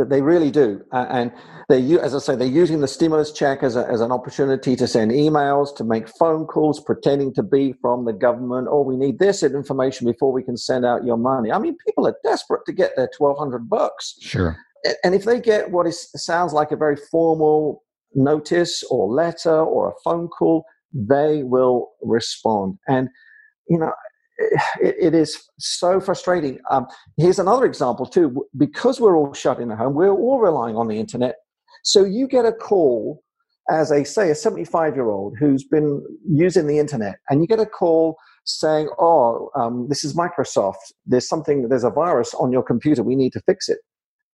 They 0.10 0.21
really 0.21 0.49
do, 0.49 0.82
uh, 0.91 1.06
and 1.10 1.32
they, 1.69 1.99
as 1.99 2.15
I 2.15 2.19
say, 2.19 2.36
they're 2.36 2.47
using 2.47 2.82
the 2.82 2.88
stimulus 2.88 3.32
check 3.32 3.62
as, 3.62 3.75
a, 3.75 3.88
as 3.88 4.01
an 4.01 4.12
opportunity 4.12 4.75
to 4.75 4.88
send 4.88 5.12
emails, 5.12 5.75
to 5.77 5.84
make 5.84 6.10
phone 6.10 6.45
calls, 6.45 6.79
pretending 6.79 7.32
to 7.36 7.43
be 7.43 7.73
from 7.79 8.06
the 8.06 8.13
government. 8.13 8.67
Oh, 8.71 8.82
we 8.82 8.97
need 8.97 9.19
this 9.19 9.43
information 9.43 10.08
before 10.08 10.32
we 10.32 10.41
can 10.41 10.58
send 10.58 10.84
out 10.84 11.06
your 11.06 11.17
money. 11.17 11.51
I 11.51 11.60
mean, 11.60 11.77
people 11.86 12.08
are 12.08 12.15
desperate 12.23 12.65
to 12.65 12.73
get 12.73 12.95
their 12.95 13.10
twelve 13.15 13.38
hundred 13.38 13.69
bucks. 13.69 14.15
Sure. 14.19 14.58
And 15.03 15.13
if 15.13 15.25
they 15.25 15.39
get 15.39 15.69
what 15.69 15.86
is, 15.86 16.10
sounds 16.15 16.53
like 16.53 16.71
a 16.71 16.75
very 16.75 16.97
formal 17.12 17.84
notice 18.15 18.84
or 18.89 19.08
letter 19.08 19.60
or 19.60 19.89
a 19.89 19.93
phone 20.04 20.28
call, 20.28 20.65
they 20.93 21.43
will 21.43 21.89
respond. 22.02 22.78
And, 22.88 23.10
you 23.67 23.78
know, 23.78 23.91
it, 24.82 24.95
it 24.99 25.13
is 25.13 25.41
so 25.60 25.99
frustrating. 25.99 26.60
Um, 26.69 26.88
here's 27.17 27.39
another 27.39 27.65
example, 27.65 28.06
too. 28.06 28.45
Because 28.58 28.99
we're 28.99 29.17
all 29.17 29.34
shut 29.34 29.60
in 29.60 29.69
the 29.69 29.76
home, 29.76 29.95
we're 29.95 30.12
all 30.12 30.39
relying 30.39 30.76
on 30.76 30.88
the 30.88 30.99
internet. 30.99 31.36
So 31.84 32.04
you 32.04 32.28
get 32.28 32.45
a 32.45 32.54
call 32.54 33.23
as 33.69 33.91
a, 33.91 34.04
say, 34.04 34.30
a 34.30 34.36
75 34.36 34.95
year 34.95 35.10
old 35.10 35.36
who's 35.39 35.63
been 35.63 36.04
using 36.30 36.67
the 36.67 36.80
internet, 36.80 37.15
and 37.30 37.41
you 37.41 37.47
get 37.47 37.60
a 37.60 37.65
call 37.65 38.17
saying, 38.45 38.89
Oh, 38.99 39.49
um, 39.56 39.88
this 39.89 40.04
is 40.04 40.15
Microsoft. 40.15 40.91
There's 41.06 41.28
something, 41.28 41.69
there's 41.69 41.86
a 41.86 41.89
virus 41.89 42.34
on 42.34 42.52
your 42.52 42.63
computer. 42.63 43.04
We 43.04 43.15
need 43.15 43.32
to 43.34 43.41
fix 43.41 43.69
it 43.69 43.80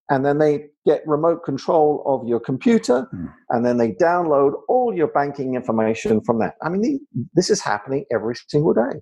and 0.09 0.25
then 0.25 0.37
they 0.39 0.65
get 0.85 1.01
remote 1.05 1.43
control 1.43 2.03
of 2.05 2.27
your 2.27 2.39
computer 2.39 3.07
mm. 3.13 3.31
and 3.49 3.65
then 3.65 3.77
they 3.77 3.91
download 3.91 4.53
all 4.67 4.93
your 4.93 5.07
banking 5.07 5.55
information 5.55 6.21
from 6.21 6.39
that. 6.39 6.55
I 6.61 6.69
mean 6.69 6.99
this 7.33 7.49
is 7.49 7.61
happening 7.61 8.05
every 8.11 8.35
single 8.47 8.73
day. 8.73 8.99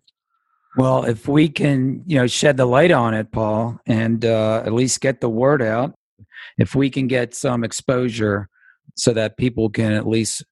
Well 0.77 1.03
if 1.03 1.27
we 1.27 1.49
can 1.49 2.03
you 2.05 2.17
know 2.17 2.27
shed 2.27 2.57
the 2.57 2.65
light 2.65 2.91
on 2.91 3.13
it 3.13 3.31
paul 3.31 3.79
and 3.85 4.23
uh, 4.25 4.63
at 4.65 4.73
least 4.73 5.01
get 5.01 5.21
the 5.21 5.29
word 5.29 5.61
out 5.61 5.93
if 6.57 6.75
we 6.75 6.89
can 6.89 7.07
get 7.07 7.35
some 7.35 7.63
exposure 7.63 8.49
so 8.95 9.13
that 9.13 9.37
people 9.37 9.69
can 9.69 9.93
at 9.93 10.07
least 10.07 10.43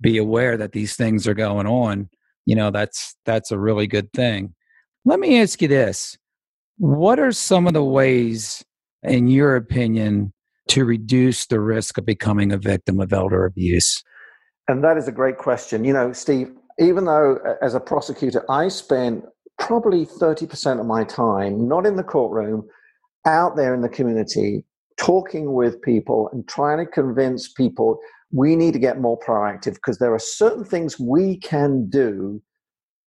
be 0.00 0.18
aware 0.18 0.56
that 0.56 0.72
these 0.72 0.96
things 0.96 1.28
are 1.28 1.34
going 1.34 1.66
on 1.66 2.08
you 2.46 2.56
know 2.56 2.70
that's 2.70 3.16
that's 3.24 3.50
a 3.50 3.58
really 3.58 3.86
good 3.86 4.12
thing. 4.12 4.54
Let 5.04 5.20
me 5.20 5.40
ask 5.40 5.60
you 5.62 5.68
this. 5.68 6.16
What 6.78 7.18
are 7.18 7.32
some 7.32 7.66
of 7.66 7.74
the 7.74 7.84
ways 7.84 8.64
in 9.02 9.28
your 9.28 9.56
opinion, 9.56 10.32
to 10.68 10.84
reduce 10.84 11.46
the 11.46 11.60
risk 11.60 11.98
of 11.98 12.06
becoming 12.06 12.52
a 12.52 12.58
victim 12.58 13.00
of 13.00 13.12
elder 13.12 13.44
abuse? 13.44 14.02
And 14.68 14.82
that 14.84 14.96
is 14.96 15.08
a 15.08 15.12
great 15.12 15.38
question. 15.38 15.84
You 15.84 15.92
know, 15.92 16.12
Steve, 16.12 16.52
even 16.78 17.04
though 17.04 17.38
uh, 17.44 17.54
as 17.62 17.74
a 17.74 17.80
prosecutor, 17.80 18.44
I 18.50 18.68
spend 18.68 19.24
probably 19.58 20.06
30% 20.06 20.80
of 20.80 20.86
my 20.86 21.04
time 21.04 21.68
not 21.68 21.86
in 21.86 21.96
the 21.96 22.02
courtroom, 22.02 22.66
out 23.26 23.56
there 23.56 23.74
in 23.74 23.82
the 23.82 23.88
community, 23.88 24.64
talking 24.98 25.52
with 25.52 25.80
people 25.82 26.28
and 26.32 26.46
trying 26.48 26.78
to 26.78 26.86
convince 26.86 27.52
people 27.52 27.98
we 28.32 28.56
need 28.56 28.72
to 28.72 28.78
get 28.78 29.00
more 29.00 29.18
proactive 29.18 29.74
because 29.74 29.98
there 29.98 30.14
are 30.14 30.18
certain 30.18 30.64
things 30.64 30.98
we 30.98 31.36
can 31.38 31.88
do 31.88 32.40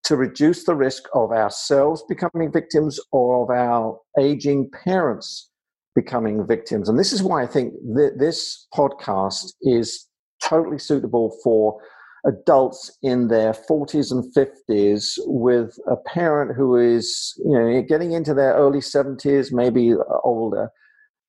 to 0.04 0.16
reduce 0.16 0.66
the 0.66 0.76
risk 0.76 1.04
of 1.16 1.32
ourselves 1.32 2.04
becoming 2.08 2.52
victims 2.52 3.00
or 3.12 3.44
of 3.44 3.50
our 3.50 4.00
aging 4.20 4.70
parents 4.84 5.50
becoming 5.96 6.46
victims. 6.46 6.90
And 6.90 7.00
this 7.00 7.14
is 7.14 7.24
why 7.24 7.42
I 7.42 7.48
think 7.48 7.74
that 7.96 8.16
this 8.20 8.68
podcast 8.74 9.54
is 9.62 10.08
totally 10.44 10.78
suitable 10.78 11.36
for 11.44 11.80
adults 12.28 12.98
in 13.02 13.28
their 13.28 13.54
40s 13.54 14.12
and 14.12 14.24
50s 14.36 15.14
with 15.26 15.78
a 15.88 15.96
parent 15.96 16.56
who 16.56 16.76
is, 16.76 17.34
you 17.46 17.58
know, 17.58 17.82
getting 17.84 18.12
into 18.12 18.34
their 18.34 18.54
early 18.54 18.80
70s, 18.80 19.52
maybe 19.52 19.94
older. 20.24 20.70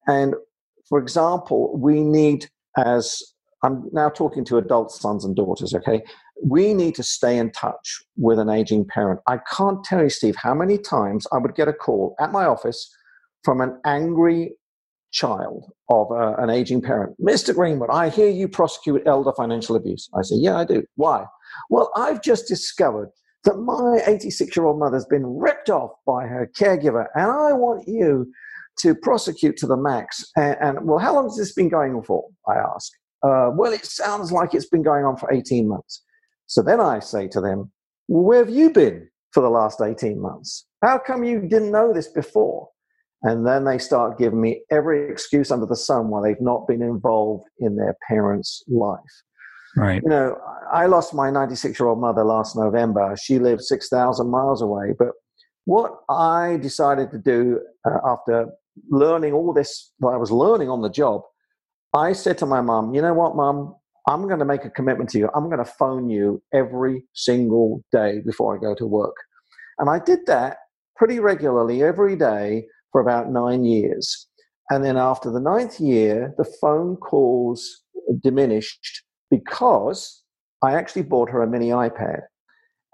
And 0.07 0.35
for 0.89 0.99
example, 0.99 1.77
we 1.79 2.03
need 2.03 2.49
as 2.77 3.23
I'm 3.63 3.89
now 3.93 4.09
talking 4.09 4.45
to 4.47 4.59
adult 4.59 4.93
sons 4.93 5.25
and 5.25 5.35
daughters, 5.35 5.75
okay? 5.75 6.03
We 6.45 6.75
need 6.75 6.95
to 6.97 7.03
stay 7.03 7.39
in 7.39 7.51
touch 7.53 8.03
with 8.17 8.39
an 8.39 8.51
aging 8.51 8.87
parent. 8.87 9.21
I 9.27 9.39
can't 9.51 9.83
tell 9.83 10.03
you, 10.03 10.11
Steve, 10.11 10.37
how 10.37 10.55
many 10.55 10.79
times 10.79 11.27
I 11.33 11.39
would 11.39 11.55
get 11.55 11.69
a 11.69 11.73
call 11.73 12.15
at 12.21 12.33
my 12.33 12.45
office 12.45 12.91
from 13.47 13.61
an 13.61 13.81
angry 13.85 14.51
child 15.13 15.71
of 15.89 16.11
uh, 16.11 16.35
an 16.39 16.51
aging 16.51 16.83
parent. 16.83 17.15
Mr. 17.23 17.55
Greenwood, 17.55 17.91
I 17.91 18.09
hear 18.09 18.29
you 18.29 18.49
prosecute 18.49 19.07
elder 19.07 19.33
financial 19.37 19.77
abuse. 19.77 20.11
I 20.19 20.23
say, 20.23 20.35
Yeah, 20.35 20.57
I 20.57 20.65
do. 20.65 20.83
Why? 20.97 21.25
Well, 21.71 21.93
I've 21.95 22.21
just 22.23 22.49
discovered 22.49 23.09
that 23.45 23.59
my 23.59 24.01
86 24.05 24.57
year 24.57 24.67
old 24.67 24.81
mother's 24.81 25.07
been 25.07 25.25
ripped 25.25 25.71
off 25.71 25.93
by 26.05 26.27
her 26.27 26.51
caregiver, 26.59 27.07
and 27.15 27.31
I 27.31 27.53
want 27.53 27.87
you 27.87 28.33
to 28.81 28.97
prosecute 28.97 29.57
to 29.59 29.67
the 29.69 29.77
max. 29.77 30.25
And, 30.37 30.57
and 30.61 30.79
well, 30.83 30.99
how 30.99 31.15
long 31.15 31.27
has 31.27 31.37
this 31.37 31.53
been 31.53 31.69
going 31.69 31.95
on 31.95 32.03
for? 32.03 32.25
I 32.49 32.57
ask. 32.57 32.91
Uh, 33.23 33.51
well, 33.55 33.73
it 33.73 33.87
sounds 33.87 34.33
like 34.33 34.55
it's 34.55 34.69
been 34.69 34.83
going 34.83 35.05
on 35.05 35.17
for 35.17 35.33
18 35.33 35.69
months. 35.69 36.03
So 36.47 36.63
then 36.63 36.81
I 36.81 36.99
say 36.99 37.29
to 37.29 37.41
them, 37.41 37.71
Where 38.09 38.45
have 38.45 38.53
you 38.53 38.71
been 38.71 39.09
for 39.31 39.41
the 39.41 39.51
last 39.51 39.81
18 39.81 40.21
months? 40.21 40.67
How 40.83 40.99
come 40.99 41.23
you 41.23 41.43
didn't 41.43 41.71
know 41.71 41.93
this 41.93 42.09
before? 42.09 42.71
And 43.23 43.47
then 43.47 43.65
they 43.65 43.79
start 43.79 44.19
giving 44.19 44.41
me 44.41 44.63
every 44.71 45.11
excuse 45.11 45.51
under 45.51 45.67
the 45.67 45.77
sun 45.77 46.09
why 46.09 46.23
they've 46.23 46.41
not 46.41 46.69
been 46.69 46.83
involved 46.83 47.49
in 47.59 47.77
their 47.77 47.97
parents' 48.09 48.63
life. 48.69 49.01
Right. 49.77 50.03
You 50.03 50.09
know, 50.09 50.39
I 50.73 50.87
lost 50.87 51.13
my 51.13 51.31
96 51.31 51.79
year 51.79 51.89
old 51.89 52.01
mother 52.01 52.25
last 52.25 52.57
November. 52.57 53.15
She 53.21 53.39
lived 53.39 53.63
6,000 53.63 54.31
miles 54.31 54.63
away. 54.63 54.95
But 54.99 55.09
what 55.65 55.99
I 56.09 56.59
decided 56.63 57.11
to 57.11 57.19
do 57.19 57.61
uh, 57.85 57.99
after 58.05 58.49
learning 58.91 59.33
all 59.33 59.53
this 59.53 59.93
that 60.01 60.09
I 60.09 60.17
was 60.17 60.31
learning 60.31 60.71
on 60.71 60.83
the 60.83 60.91
job, 60.91 61.23
I 61.95 62.13
said 62.13 62.39
to 62.39 62.47
my 62.47 62.61
mom, 62.61 62.95
you 62.95 63.03
know 63.03 63.15
what, 63.15 63.37
mom, 63.37 63.75
I'm 64.09 64.29
going 64.29 64.39
to 64.39 64.45
make 64.45 64.65
a 64.65 64.71
commitment 64.71 65.11
to 65.11 65.19
you. 65.19 65.31
I'm 65.35 65.47
going 65.47 65.59
to 65.59 65.65
phone 65.65 66.09
you 66.09 66.43
every 66.55 67.03
single 67.15 67.83
day 67.93 68.21
before 68.25 68.57
I 68.57 68.61
go 68.61 68.75
to 68.77 68.87
work. 68.87 69.17
And 69.79 69.91
I 69.91 69.99
did 69.99 70.21
that 70.27 70.59
pretty 70.97 71.19
regularly 71.19 71.83
every 71.83 72.17
day 72.17 72.67
for 72.97 73.03
about 73.03 73.31
nine 73.31 73.63
years. 73.63 74.27
And 74.71 74.83
then 74.83 74.97
after 74.97 75.31
the 75.31 75.39
ninth 75.39 75.79
year, 75.79 76.35
the 76.39 76.51
phone 76.63 76.97
calls 76.97 77.83
diminished 78.23 79.03
because 79.31 80.23
I 80.65 80.73
actually 80.73 81.03
bought 81.03 81.29
her 81.29 81.43
a 81.43 81.47
mini 81.47 81.69
iPad. 81.69 82.21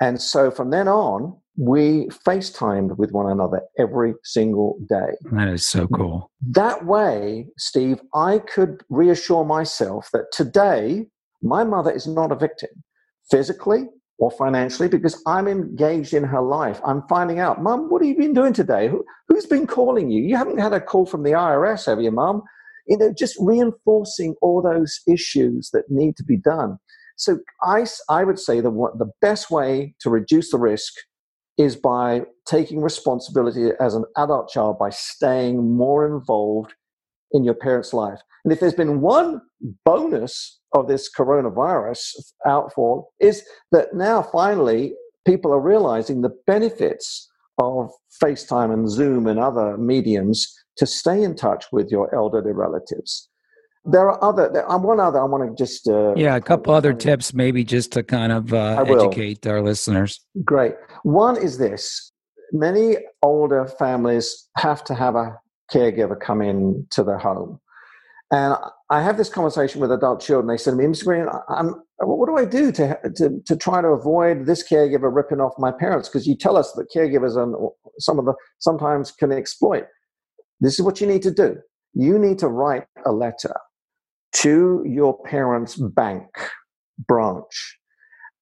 And 0.00 0.20
so 0.20 0.50
from 0.50 0.70
then 0.70 0.88
on, 0.88 1.38
we 1.56 2.08
FaceTimed 2.26 2.98
with 2.98 3.12
one 3.12 3.30
another 3.30 3.60
every 3.78 4.14
single 4.24 4.76
day. 4.88 5.12
That 5.30 5.46
is 5.46 5.64
so 5.64 5.86
cool. 5.86 6.32
That 6.50 6.84
way, 6.84 7.46
Steve, 7.56 8.00
I 8.12 8.40
could 8.40 8.82
reassure 8.88 9.44
myself 9.44 10.08
that 10.12 10.32
today 10.32 11.06
my 11.42 11.62
mother 11.62 11.92
is 11.92 12.08
not 12.08 12.32
a 12.32 12.34
victim 12.34 12.70
physically 13.30 13.84
or 14.22 14.30
financially 14.30 14.88
because 14.88 15.20
I'm 15.26 15.48
engaged 15.48 16.14
in 16.14 16.22
her 16.22 16.40
life. 16.40 16.80
I'm 16.86 17.02
finding 17.08 17.40
out, 17.40 17.60
Mum, 17.60 17.90
what 17.90 18.02
have 18.02 18.08
you 18.08 18.16
been 18.16 18.32
doing 18.32 18.52
today? 18.52 18.86
Who, 18.86 19.04
has 19.34 19.46
been 19.46 19.66
calling 19.66 20.12
you? 20.12 20.22
You 20.22 20.36
haven't 20.36 20.58
had 20.58 20.72
a 20.72 20.80
call 20.80 21.06
from 21.06 21.24
the 21.24 21.32
IRS, 21.32 21.86
have 21.86 22.00
you, 22.00 22.12
Mum? 22.12 22.42
You 22.86 22.98
know, 22.98 23.12
just 23.12 23.36
reinforcing 23.40 24.36
all 24.40 24.62
those 24.62 25.00
issues 25.08 25.70
that 25.72 25.90
need 25.90 26.16
to 26.18 26.22
be 26.22 26.36
done. 26.36 26.78
So 27.16 27.40
I, 27.64 27.84
I 28.08 28.22
would 28.22 28.38
say 28.38 28.60
that 28.60 28.70
what, 28.70 28.96
the 28.96 29.10
best 29.20 29.50
way 29.50 29.96
to 30.02 30.08
reduce 30.08 30.52
the 30.52 30.58
risk 30.58 30.92
is 31.58 31.74
by 31.74 32.22
taking 32.46 32.80
responsibility 32.80 33.70
as 33.80 33.96
an 33.96 34.04
adult 34.16 34.50
child 34.50 34.78
by 34.78 34.90
staying 34.90 35.76
more 35.76 36.06
involved 36.06 36.74
in 37.32 37.44
your 37.44 37.54
parents' 37.54 37.92
life. 37.92 38.20
And 38.44 38.52
if 38.52 38.60
there's 38.60 38.74
been 38.74 39.00
one 39.00 39.40
bonus 39.84 40.60
of 40.74 40.88
this 40.88 41.08
coronavirus 41.10 42.00
outfall, 42.46 43.12
is 43.20 43.42
that 43.70 43.94
now 43.94 44.22
finally 44.22 44.94
people 45.26 45.52
are 45.52 45.60
realizing 45.60 46.22
the 46.22 46.36
benefits 46.46 47.28
of 47.58 47.90
FaceTime 48.22 48.72
and 48.72 48.90
Zoom 48.90 49.26
and 49.26 49.38
other 49.38 49.76
mediums 49.76 50.52
to 50.76 50.86
stay 50.86 51.22
in 51.22 51.34
touch 51.36 51.66
with 51.70 51.90
your 51.90 52.12
elderly 52.14 52.52
relatives. 52.52 53.28
There 53.84 54.08
are 54.08 54.22
other. 54.22 54.48
There, 54.48 54.70
um, 54.70 54.84
one 54.84 55.00
other. 55.00 55.20
I 55.20 55.24
want 55.24 55.56
to 55.56 55.62
just. 55.62 55.88
Uh, 55.88 56.14
yeah, 56.14 56.36
a 56.36 56.40
couple 56.40 56.72
other 56.72 56.92
tips, 56.92 57.34
maybe 57.34 57.64
just 57.64 57.90
to 57.92 58.04
kind 58.04 58.30
of 58.30 58.52
uh, 58.52 58.84
educate 58.86 59.44
our 59.44 59.60
listeners. 59.60 60.20
Great. 60.44 60.74
One 61.02 61.36
is 61.36 61.58
this: 61.58 62.12
many 62.52 62.98
older 63.22 63.66
families 63.66 64.48
have 64.56 64.84
to 64.84 64.94
have 64.94 65.16
a 65.16 65.36
caregiver 65.72 66.18
come 66.18 66.42
in 66.42 66.86
to 66.90 67.02
the 67.02 67.18
home, 67.18 67.60
and 68.30 68.56
I 68.90 69.02
have 69.02 69.16
this 69.16 69.28
conversation 69.28 69.80
with 69.80 69.92
adult 69.92 70.20
children. 70.20 70.48
They 70.48 70.62
to 70.64 70.72
me, 70.72 70.84
"Mr. 70.84 71.04
Green, 71.04 71.26
I'm, 71.48 71.82
what 71.98 72.26
do 72.26 72.36
I 72.36 72.44
do 72.44 72.72
to, 72.72 72.98
to 73.16 73.40
to 73.46 73.56
try 73.56 73.80
to 73.80 73.88
avoid 73.88 74.46
this 74.46 74.66
caregiver 74.68 75.14
ripping 75.14 75.40
off 75.40 75.52
my 75.58 75.72
parents? 75.72 76.08
Because 76.08 76.26
you 76.26 76.36
tell 76.36 76.56
us 76.56 76.72
that 76.72 76.90
caregivers 76.94 77.36
and 77.36 77.54
some 77.98 78.18
of 78.18 78.24
the 78.24 78.34
sometimes 78.58 79.10
can 79.10 79.32
exploit. 79.32 79.84
This 80.60 80.78
is 80.78 80.82
what 80.82 81.00
you 81.00 81.06
need 81.06 81.22
to 81.22 81.30
do. 81.30 81.56
You 81.94 82.18
need 82.18 82.38
to 82.38 82.48
write 82.48 82.84
a 83.04 83.12
letter 83.12 83.54
to 84.36 84.82
your 84.86 85.22
parents' 85.24 85.76
bank 85.76 86.26
branch. 87.06 87.78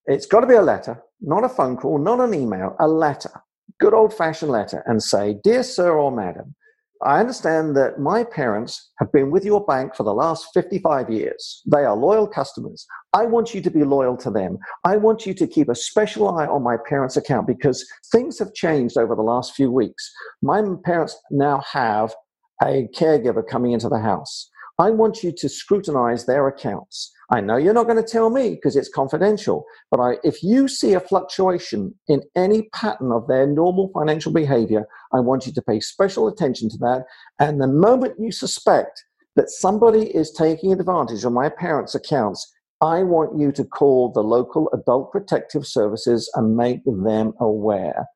It's 0.05 0.25
got 0.25 0.41
to 0.41 0.47
be 0.47 0.55
a 0.55 0.61
letter, 0.61 1.01
not 1.19 1.43
a 1.43 1.49
phone 1.49 1.77
call, 1.77 1.97
not 1.97 2.19
an 2.19 2.33
email, 2.33 2.75
a 2.79 2.87
letter, 2.87 3.31
good 3.79 3.93
old 3.93 4.13
fashioned 4.13 4.51
letter, 4.51 4.83
and 4.85 5.03
say, 5.03 5.37
Dear 5.43 5.63
Sir 5.63 5.97
or 5.97 6.11
Madam, 6.11 6.55
I 7.03 7.19
understand 7.19 7.75
that 7.77 7.99
my 7.99 8.23
parents 8.23 8.91
have 8.99 9.11
been 9.11 9.31
with 9.31 9.43
your 9.43 9.65
bank 9.65 9.95
for 9.95 10.03
the 10.03 10.13
last 10.13 10.49
55 10.53 11.09
years. 11.09 11.63
They 11.65 11.83
are 11.83 11.95
loyal 11.95 12.27
customers. 12.27 12.85
I 13.13 13.25
want 13.25 13.55
you 13.55 13.61
to 13.61 13.71
be 13.71 13.83
loyal 13.83 14.15
to 14.17 14.29
them. 14.29 14.59
I 14.83 14.97
want 14.97 15.25
you 15.25 15.33
to 15.33 15.47
keep 15.47 15.69
a 15.69 15.75
special 15.75 16.29
eye 16.37 16.45
on 16.45 16.61
my 16.61 16.77
parents' 16.87 17.17
account 17.17 17.47
because 17.47 17.83
things 18.11 18.37
have 18.37 18.53
changed 18.53 18.97
over 18.97 19.15
the 19.15 19.23
last 19.23 19.55
few 19.55 19.71
weeks. 19.71 20.11
My 20.43 20.61
parents 20.83 21.17
now 21.31 21.63
have 21.71 22.13
a 22.61 22.87
caregiver 22.95 23.45
coming 23.47 23.71
into 23.71 23.89
the 23.89 23.99
house. 23.99 24.50
I 24.81 24.89
want 24.89 25.21
you 25.21 25.31
to 25.31 25.47
scrutinize 25.47 26.25
their 26.25 26.47
accounts. 26.47 27.11
I 27.29 27.39
know 27.39 27.55
you're 27.55 27.71
not 27.71 27.85
going 27.85 28.03
to 28.03 28.11
tell 28.11 28.31
me 28.31 28.55
because 28.55 28.75
it's 28.75 28.89
confidential, 28.89 29.63
but 29.91 29.99
I, 29.99 30.15
if 30.23 30.41
you 30.41 30.67
see 30.67 30.93
a 30.93 30.99
fluctuation 30.99 31.93
in 32.07 32.23
any 32.35 32.63
pattern 32.73 33.11
of 33.11 33.27
their 33.27 33.45
normal 33.45 33.91
financial 33.93 34.33
behavior, 34.33 34.87
I 35.13 35.19
want 35.19 35.45
you 35.45 35.53
to 35.53 35.61
pay 35.61 35.81
special 35.81 36.27
attention 36.27 36.67
to 36.69 36.77
that. 36.79 37.03
And 37.37 37.61
the 37.61 37.67
moment 37.67 38.15
you 38.17 38.31
suspect 38.31 39.03
that 39.35 39.51
somebody 39.51 40.15
is 40.15 40.31
taking 40.31 40.73
advantage 40.73 41.23
of 41.25 41.31
my 41.31 41.47
parents' 41.47 41.93
accounts, 41.93 42.51
I 42.81 43.03
want 43.03 43.39
you 43.39 43.51
to 43.51 43.63
call 43.63 44.11
the 44.11 44.23
local 44.23 44.67
adult 44.73 45.11
protective 45.11 45.67
services 45.67 46.27
and 46.33 46.57
make 46.57 46.83
them 46.85 47.33
aware. 47.39 48.07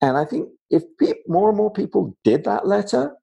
And 0.00 0.16
I 0.16 0.24
think 0.24 0.48
if 0.70 0.82
pe- 0.98 1.20
more 1.28 1.50
and 1.50 1.58
more 1.58 1.70
people 1.70 2.16
did 2.24 2.44
that 2.44 2.66
letter, 2.66 3.14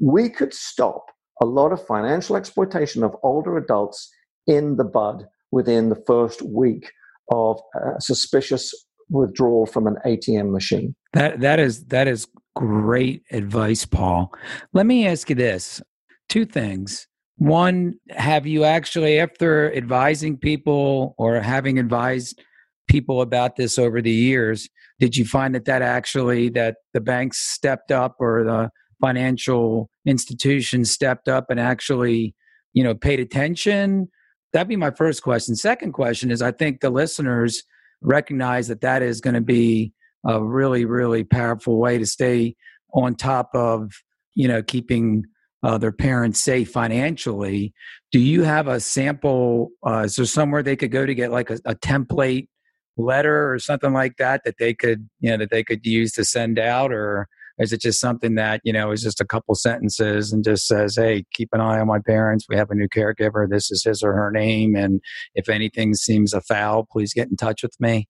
we 0.00 0.30
could 0.30 0.54
stop 0.54 1.10
a 1.40 1.46
lot 1.46 1.72
of 1.72 1.84
financial 1.86 2.36
exploitation 2.36 3.02
of 3.02 3.16
older 3.22 3.56
adults 3.56 4.10
in 4.46 4.76
the 4.76 4.84
bud 4.84 5.26
within 5.50 5.88
the 5.88 6.02
first 6.06 6.42
week 6.42 6.90
of 7.30 7.60
suspicious 8.00 8.72
withdrawal 9.10 9.66
from 9.66 9.86
an 9.86 9.96
ATM 10.04 10.50
machine. 10.50 10.94
That 11.12 11.40
that 11.40 11.58
is 11.60 11.86
that 11.86 12.08
is 12.08 12.26
great 12.54 13.22
advice, 13.30 13.84
Paul. 13.84 14.32
Let 14.72 14.86
me 14.86 15.06
ask 15.06 15.28
you 15.30 15.36
this: 15.36 15.80
two 16.28 16.44
things. 16.44 17.06
One, 17.36 17.94
have 18.10 18.48
you 18.48 18.64
actually, 18.64 19.20
after 19.20 19.72
advising 19.72 20.38
people 20.38 21.14
or 21.18 21.40
having 21.40 21.78
advised 21.78 22.42
people 22.88 23.20
about 23.20 23.54
this 23.54 23.78
over 23.78 24.02
the 24.02 24.10
years, 24.10 24.68
did 24.98 25.16
you 25.16 25.24
find 25.24 25.54
that 25.54 25.64
that 25.66 25.80
actually 25.80 26.48
that 26.50 26.76
the 26.94 27.00
banks 27.00 27.38
stepped 27.38 27.92
up 27.92 28.16
or 28.18 28.42
the 28.42 28.70
financial 29.00 29.90
institutions 30.06 30.90
stepped 30.90 31.28
up 31.28 31.46
and 31.50 31.60
actually, 31.60 32.34
you 32.72 32.82
know, 32.82 32.94
paid 32.94 33.20
attention? 33.20 34.08
That'd 34.52 34.68
be 34.68 34.76
my 34.76 34.90
first 34.90 35.22
question. 35.22 35.56
Second 35.56 35.92
question 35.92 36.30
is 36.30 36.42
I 36.42 36.52
think 36.52 36.80
the 36.80 36.90
listeners 36.90 37.62
recognize 38.00 38.68
that 38.68 38.80
that 38.80 39.02
is 39.02 39.20
going 39.20 39.34
to 39.34 39.40
be 39.40 39.92
a 40.26 40.42
really, 40.42 40.84
really 40.84 41.24
powerful 41.24 41.78
way 41.78 41.98
to 41.98 42.06
stay 42.06 42.56
on 42.94 43.14
top 43.14 43.50
of, 43.54 43.92
you 44.34 44.48
know, 44.48 44.62
keeping 44.62 45.24
uh, 45.62 45.78
their 45.78 45.92
parents 45.92 46.40
safe 46.40 46.70
financially. 46.70 47.72
Do 48.12 48.20
you 48.20 48.42
have 48.42 48.68
a 48.68 48.80
sample? 48.80 49.70
Uh, 49.86 50.02
is 50.04 50.16
there 50.16 50.24
somewhere 50.24 50.62
they 50.62 50.76
could 50.76 50.92
go 50.92 51.04
to 51.04 51.14
get 51.14 51.30
like 51.30 51.50
a, 51.50 51.58
a 51.64 51.74
template 51.74 52.48
letter 52.96 53.52
or 53.52 53.58
something 53.58 53.92
like 53.92 54.16
that 54.16 54.42
that 54.44 54.56
they 54.58 54.74
could 54.74 55.08
you 55.20 55.30
know 55.30 55.36
that 55.36 55.50
they 55.50 55.62
could 55.62 55.86
use 55.86 56.12
to 56.12 56.24
send 56.24 56.58
out 56.58 56.92
or 56.92 57.28
is 57.58 57.72
it 57.72 57.80
just 57.80 58.00
something 58.00 58.34
that 58.36 58.60
you 58.64 58.72
know 58.72 58.90
is 58.90 59.02
just 59.02 59.20
a 59.20 59.26
couple 59.26 59.54
sentences 59.54 60.32
and 60.32 60.44
just 60.44 60.66
says 60.66 60.96
hey 60.96 61.24
keep 61.34 61.48
an 61.52 61.60
eye 61.60 61.80
on 61.80 61.86
my 61.86 61.98
parents. 61.98 62.46
We 62.48 62.56
have 62.56 62.70
a 62.70 62.74
new 62.74 62.88
caregiver. 62.88 63.48
This 63.48 63.70
is 63.70 63.84
his 63.84 64.02
or 64.02 64.12
her 64.12 64.30
name. 64.30 64.76
And 64.76 65.00
if 65.34 65.48
anything 65.48 65.94
seems 65.94 66.32
afoul 66.32 66.86
please 66.90 67.12
get 67.12 67.28
in 67.28 67.36
touch 67.36 67.62
with 67.62 67.74
me 67.80 68.08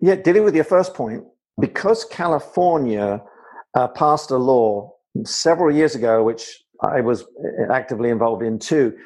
yeah 0.00 0.14
dealing 0.14 0.44
with 0.44 0.54
your 0.54 0.64
first 0.64 0.94
point 0.94 1.22
because 1.60 2.04
california 2.04 3.22
uh, 3.74 3.88
passed 3.88 4.30
a 4.30 4.36
law 4.36 4.90
several 5.24 5.74
years 5.74 5.94
ago 5.94 6.22
which 6.22 6.62
i 6.82 7.00
was 7.00 7.24
actively 7.70 8.10
involved 8.10 8.42
in 8.42 8.58
too 8.58 8.96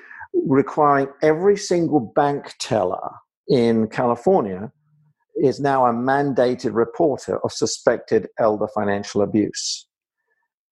requiring 0.47 1.09
every 1.23 1.57
single 1.57 2.01
bank 2.01 2.55
teller 2.59 3.11
in 3.49 3.87
california 3.89 4.71
is 5.37 5.61
now 5.61 5.87
a 5.87 5.93
mandated 5.93 6.75
reporter 6.75 7.39
of 7.45 7.53
suspected 7.53 8.29
elder 8.39 8.69
financial 8.75 9.23
abuse. 9.23 9.87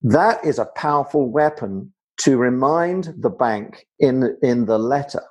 That 0.03 0.45
is 0.45 0.59
a 0.59 0.67
powerful 0.77 1.31
weapon 1.31 1.93
to 2.21 2.37
remind 2.37 3.15
the 3.21 3.31
bank 3.31 3.87
in, 3.99 4.37
in 4.43 4.67
the 4.67 4.79
letter. 4.79 5.23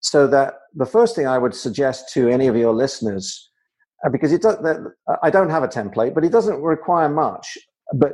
So 0.00 0.26
that 0.28 0.54
the 0.74 0.86
first 0.86 1.16
thing 1.16 1.26
I 1.26 1.38
would 1.38 1.54
suggest 1.54 2.12
to 2.14 2.28
any 2.28 2.46
of 2.46 2.56
your 2.56 2.74
listeners, 2.74 3.50
uh, 4.04 4.10
because 4.10 4.32
it 4.32 4.42
does, 4.42 4.56
I 5.22 5.30
don't 5.30 5.50
have 5.50 5.62
a 5.62 5.68
template, 5.68 6.14
but 6.14 6.24
it 6.24 6.32
doesn't 6.32 6.60
require 6.62 7.08
much. 7.08 7.56
But 7.94 8.12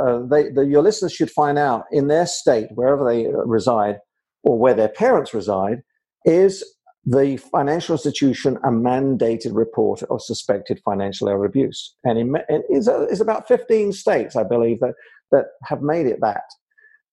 uh, 0.00 0.20
they, 0.30 0.50
the, 0.50 0.62
your 0.62 0.82
listeners 0.82 1.12
should 1.12 1.30
find 1.30 1.58
out 1.58 1.84
in 1.90 2.08
their 2.08 2.26
state, 2.26 2.68
wherever 2.74 3.04
they 3.04 3.26
reside, 3.44 3.98
or 4.42 4.58
where 4.58 4.74
their 4.74 4.88
parents 4.88 5.34
reside, 5.34 5.82
is 6.24 6.64
the 7.06 7.36
financial 7.36 7.94
institution 7.94 8.56
a 8.64 8.68
mandated 8.68 9.54
report 9.54 10.02
of 10.04 10.20
suspected 10.20 10.80
financial 10.84 11.28
elder 11.28 11.44
abuse. 11.44 11.94
And 12.02 12.18
in, 12.18 12.36
it's, 12.48 12.88
it's 12.88 13.20
about 13.20 13.46
15 13.46 13.92
states, 13.92 14.34
I 14.34 14.42
believe, 14.42 14.80
that, 14.80 14.94
that 15.30 15.44
have 15.64 15.82
made 15.82 16.06
it 16.06 16.18
that. 16.20 16.42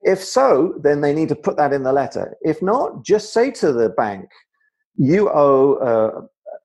If 0.02 0.22
so, 0.22 0.74
then 0.82 1.02
they 1.02 1.14
need 1.14 1.30
to 1.30 1.36
put 1.36 1.58
that 1.58 1.74
in 1.74 1.84
the 1.84 1.94
letter. 1.94 2.36
If 2.42 2.62
not, 2.62 3.06
just 3.06 3.34
say 3.34 3.52
to 3.52 3.72
the 3.72 3.90
bank, 3.90 4.26
you 4.98 5.30
owe 5.30 5.76
uh, 5.76 6.22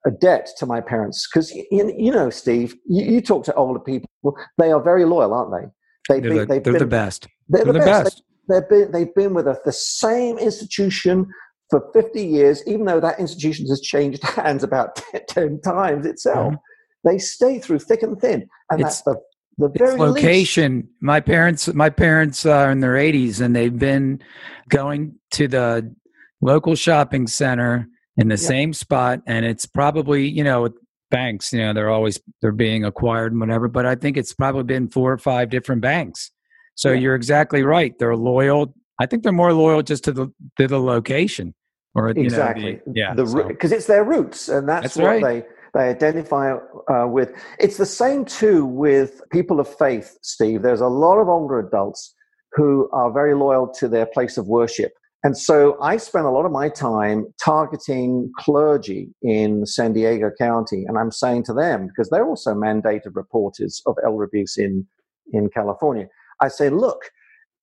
a 0.07 0.11
debt 0.11 0.49
to 0.59 0.67
my 0.67 0.81
parents. 0.81 1.29
Because, 1.31 1.53
you, 1.55 1.95
you, 1.97 2.11
know, 2.11 2.31
Steve, 2.31 2.77
you, 2.87 3.05
you, 3.05 3.21
talk 3.21 3.45
to 3.45 3.55
older 3.55 3.79
people, 3.79 4.09
they 4.57 4.73
are 4.73 4.83
very 4.83 5.05
loyal, 5.05 5.35
aren't 5.35 5.53
they? 5.53 6.15
They've 6.15 6.23
they're, 6.23 6.31
been, 6.31 6.39
the, 6.41 6.47
they're 6.47 6.73
been, 6.73 6.79
the, 6.79 6.87
best. 6.87 7.29
They're, 7.49 7.65
they're 7.65 7.73
the, 7.75 7.79
best. 7.81 8.05
best. 8.05 8.23
They, 8.49 8.55
have 8.55 8.69
been, 8.69 8.91
they've 8.91 9.15
been 9.15 9.35
with 9.35 9.47
us, 9.47 9.59
the 9.65 9.73
same 9.73 10.39
institution 10.39 11.29
for 11.71 11.91
50 11.93 12.25
years, 12.25 12.63
even 12.67 12.87
though 12.87 13.01
that 13.01 13.21
institution 13.21 13.67
has 13.69 13.81
changed 13.81 14.23
hands 14.25 14.63
about 14.63 15.03
10 15.29 15.61
times 15.61 16.07
itself, 16.07 16.55
mm-hmm. 16.55 17.09
they 17.09 17.19
stay 17.19 17.59
through 17.59 17.81
thick 17.81 18.03
and 18.03 18.21
thin. 18.21 18.49
And 18.71 18.81
it's, 18.81 19.03
that's 19.03 19.03
the, 19.03 19.17
the 19.59 19.69
very 19.77 19.99
location. 19.99 20.77
Least. 20.77 20.89
My 21.01 21.21
parents, 21.21 21.73
my 21.75 21.91
parents 21.91 22.47
are 22.47 22.71
in 22.71 22.81
their 22.81 22.95
80s 22.95 23.41
and 23.41 23.55
they've 23.55 23.77
been 23.77 24.23
going 24.69 25.17
to 25.33 25.49
the 25.49 25.95
local 26.41 26.75
shopping 26.75 27.27
center 27.27 27.89
in 28.17 28.29
the 28.29 28.35
yeah. 28.35 28.49
same 28.49 28.73
spot. 28.73 29.21
And 29.27 29.45
it's 29.45 29.67
probably, 29.67 30.29
you 30.29 30.45
know, 30.45 30.69
banks, 31.11 31.53
you 31.53 31.61
know, 31.61 31.73
they're 31.73 31.91
always, 31.91 32.21
they're 32.43 32.53
being 32.53 32.85
acquired 32.85 33.33
and 33.33 33.41
whatever, 33.41 33.69
but 33.69 33.87
I 33.87 33.95
think 33.95 34.17
it's 34.17 34.35
probably 34.35 34.65
been 34.65 34.89
four 34.89 35.13
or 35.13 35.19
five 35.19 35.51
different 35.51 35.83
banks. 35.83 36.31
So 36.75 36.93
yeah. 36.93 37.01
you're 37.01 37.15
exactly 37.15 37.63
right. 37.63 37.99
They're 37.99 38.17
loyal. 38.17 38.75
I 39.01 39.07
think 39.07 39.23
they're 39.23 39.33
more 39.33 39.53
loyal 39.53 39.83
just 39.83 40.05
to 40.05 40.13
the 40.13 40.29
to 40.59 40.69
the 40.69 40.81
location 40.81 41.55
or 41.99 42.09
exactly 42.11 42.75
know, 42.75 42.81
the, 42.87 42.93
yeah 42.95 43.15
because 43.15 43.71
so. 43.71 43.77
it's 43.77 43.87
their 43.87 44.05
roots 44.05 44.49
and 44.49 44.69
that's, 44.69 44.95
that's 44.95 44.97
what 44.97 45.23
right. 45.23 45.23
they 45.23 45.43
they 45.75 45.89
identify 45.89 46.53
uh, 46.91 47.07
with 47.07 47.33
it's 47.59 47.77
the 47.77 47.87
same 47.87 48.25
too 48.25 48.65
with 48.65 49.21
people 49.31 49.61
of 49.61 49.69
faith 49.77 50.19
steve 50.23 50.63
there's 50.63 50.81
a 50.81 50.87
lot 50.87 51.19
of 51.19 51.29
older 51.29 51.59
adults 51.59 52.15
who 52.53 52.89
are 52.93 53.13
very 53.13 53.35
loyal 53.35 53.69
to 53.69 53.89
their 53.89 54.07
place 54.07 54.39
of 54.39 54.47
worship 54.47 54.93
and 55.25 55.37
so 55.37 55.77
i 55.83 55.97
spend 55.97 56.25
a 56.25 56.31
lot 56.31 56.47
of 56.47 56.53
my 56.53 56.69
time 56.69 57.27
targeting 57.43 58.31
clergy 58.39 59.09
in 59.23 59.67
san 59.67 59.93
diego 59.93 60.31
county 60.39 60.85
and 60.87 60.97
i'm 60.99 61.11
saying 61.11 61.43
to 61.43 61.53
them 61.53 61.87
because 61.87 62.09
they're 62.11 62.27
also 62.27 62.55
mandated 62.55 63.15
reporters 63.15 63.83
of 63.87 63.97
elder 64.05 64.25
abuse 64.25 64.57
in 64.57 64.87
in 65.33 65.51
california 65.51 66.07
i 66.41 66.49
say 66.49 66.71
look 66.71 67.11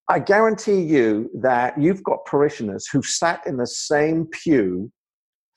I 0.09 0.19
guarantee 0.19 0.81
you 0.81 1.29
that 1.41 1.79
you've 1.79 2.03
got 2.03 2.25
parishioners 2.25 2.87
who've 2.87 3.05
sat 3.05 3.41
in 3.47 3.57
the 3.57 3.67
same 3.67 4.27
pew 4.27 4.91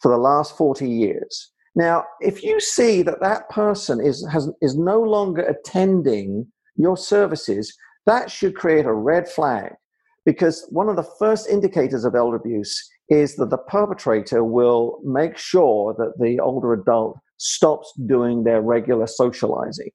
for 0.00 0.11
the 0.11 0.18
last 0.18 0.56
40 0.56 0.88
years. 0.88 1.50
Now, 1.74 2.04
if 2.20 2.42
you 2.42 2.58
see 2.61 3.02
that 3.02 3.20
that 3.20 3.48
person 3.50 4.00
is, 4.00 4.26
has, 4.32 4.50
is 4.62 4.76
no 4.76 5.00
longer 5.00 5.42
attending 5.42 6.46
your 6.76 6.96
services, 6.96 7.76
that 8.06 8.30
should 8.30 8.56
create 8.56 8.87
a 8.87 8.92
red 8.92 9.28
flag 9.28 9.74
because 10.24 10.66
one 10.70 10.88
of 10.88 10.96
the 10.96 11.08
first 11.18 11.48
indicators 11.48 12.04
of 12.04 12.14
elder 12.14 12.37
abuse 12.37 12.88
is 13.08 13.37
that 13.37 13.50
the 13.50 13.58
perpetrator 13.58 14.44
will 14.44 15.00
make 15.04 15.37
sure 15.37 15.94
that 15.98 16.14
the 16.18 16.40
older 16.40 16.72
adult 16.72 17.18
stops 17.38 17.92
doing 18.06 18.44
their 18.44 18.61
regular 18.61 19.06
socializing. 19.06 19.90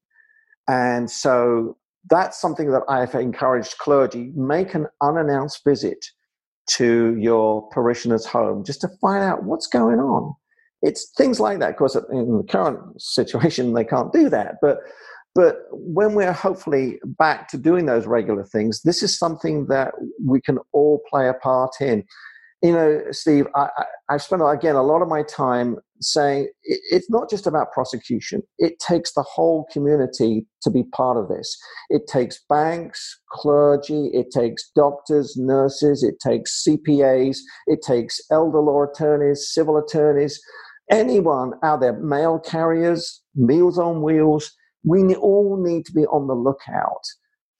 And 0.67 1.09
so 1.09 1.77
that's 2.09 2.39
something 2.39 2.71
that 2.71 2.83
I've 2.89 3.15
encouraged 3.15 3.77
clergy 3.77 4.31
make 4.35 4.73
an 4.73 4.87
unannounced 5.01 5.61
visit 5.65 6.05
to 6.71 7.15
your 7.17 7.67
parishioner's 7.69 8.25
home 8.25 8.63
just 8.63 8.81
to 8.81 8.89
find 9.01 9.23
out 9.23 9.43
what's 9.43 9.67
going 9.67 9.99
on. 9.99 10.33
It's 10.81 11.11
things 11.17 11.39
like 11.39 11.59
that. 11.59 11.71
Of 11.71 11.75
course, 11.77 11.95
in 11.95 12.37
the 12.37 12.43
current 12.43 13.01
situation, 13.01 13.73
they 13.73 13.85
can't 13.85 14.11
do 14.11 14.29
that. 14.29 14.55
But 14.61 14.79
but 15.35 15.61
when 15.71 16.13
we're 16.13 16.31
hopefully 16.31 16.99
back 17.03 17.47
to 17.49 17.57
doing 17.57 17.87
those 17.87 18.05
regular 18.05 18.43
things, 18.43 18.83
this 18.83 19.01
is 19.01 19.17
something 19.17 19.65
that 19.65 19.93
we 20.23 20.39
can 20.39 20.59
all 20.73 21.01
play 21.09 21.27
a 21.27 21.33
part 21.33 21.71
in 21.81 22.03
you 22.63 22.71
know, 22.71 23.03
Steve, 23.11 23.45
I, 23.55 23.67
have 24.09 24.21
spent 24.21 24.41
again 24.41 24.75
a 24.75 24.81
lot 24.81 25.01
of 25.01 25.09
my 25.09 25.21
time 25.23 25.77
saying 26.03 26.49
it, 26.63 26.79
it's 26.91 27.09
not 27.09 27.29
just 27.29 27.47
about 27.47 27.71
prosecution. 27.71 28.43
It 28.57 28.79
takes 28.79 29.13
the 29.13 29.23
whole 29.23 29.65
community 29.71 30.45
to 30.61 30.69
be 30.69 30.83
part 30.83 31.17
of 31.17 31.29
this. 31.29 31.57
It 31.89 32.07
takes 32.07 32.43
banks, 32.49 33.19
clergy, 33.31 34.07
it 34.13 34.31
takes 34.31 34.71
doctors, 34.75 35.35
nurses, 35.37 36.03
it 36.03 36.19
takes 36.19 36.63
CPAs, 36.67 37.37
it 37.67 37.81
takes 37.81 38.19
elder 38.31 38.59
law 38.59 38.83
attorneys, 38.83 39.49
civil 39.51 39.77
attorneys, 39.77 40.39
anyone 40.91 41.53
out 41.63 41.81
there, 41.81 41.99
mail 41.99 42.39
carriers, 42.39 43.23
Meals 43.35 43.79
on 43.79 44.01
Wheels. 44.01 44.51
We 44.83 45.15
all 45.15 45.57
need 45.61 45.85
to 45.85 45.93
be 45.93 46.05
on 46.07 46.27
the 46.27 46.35
lookout 46.35 47.01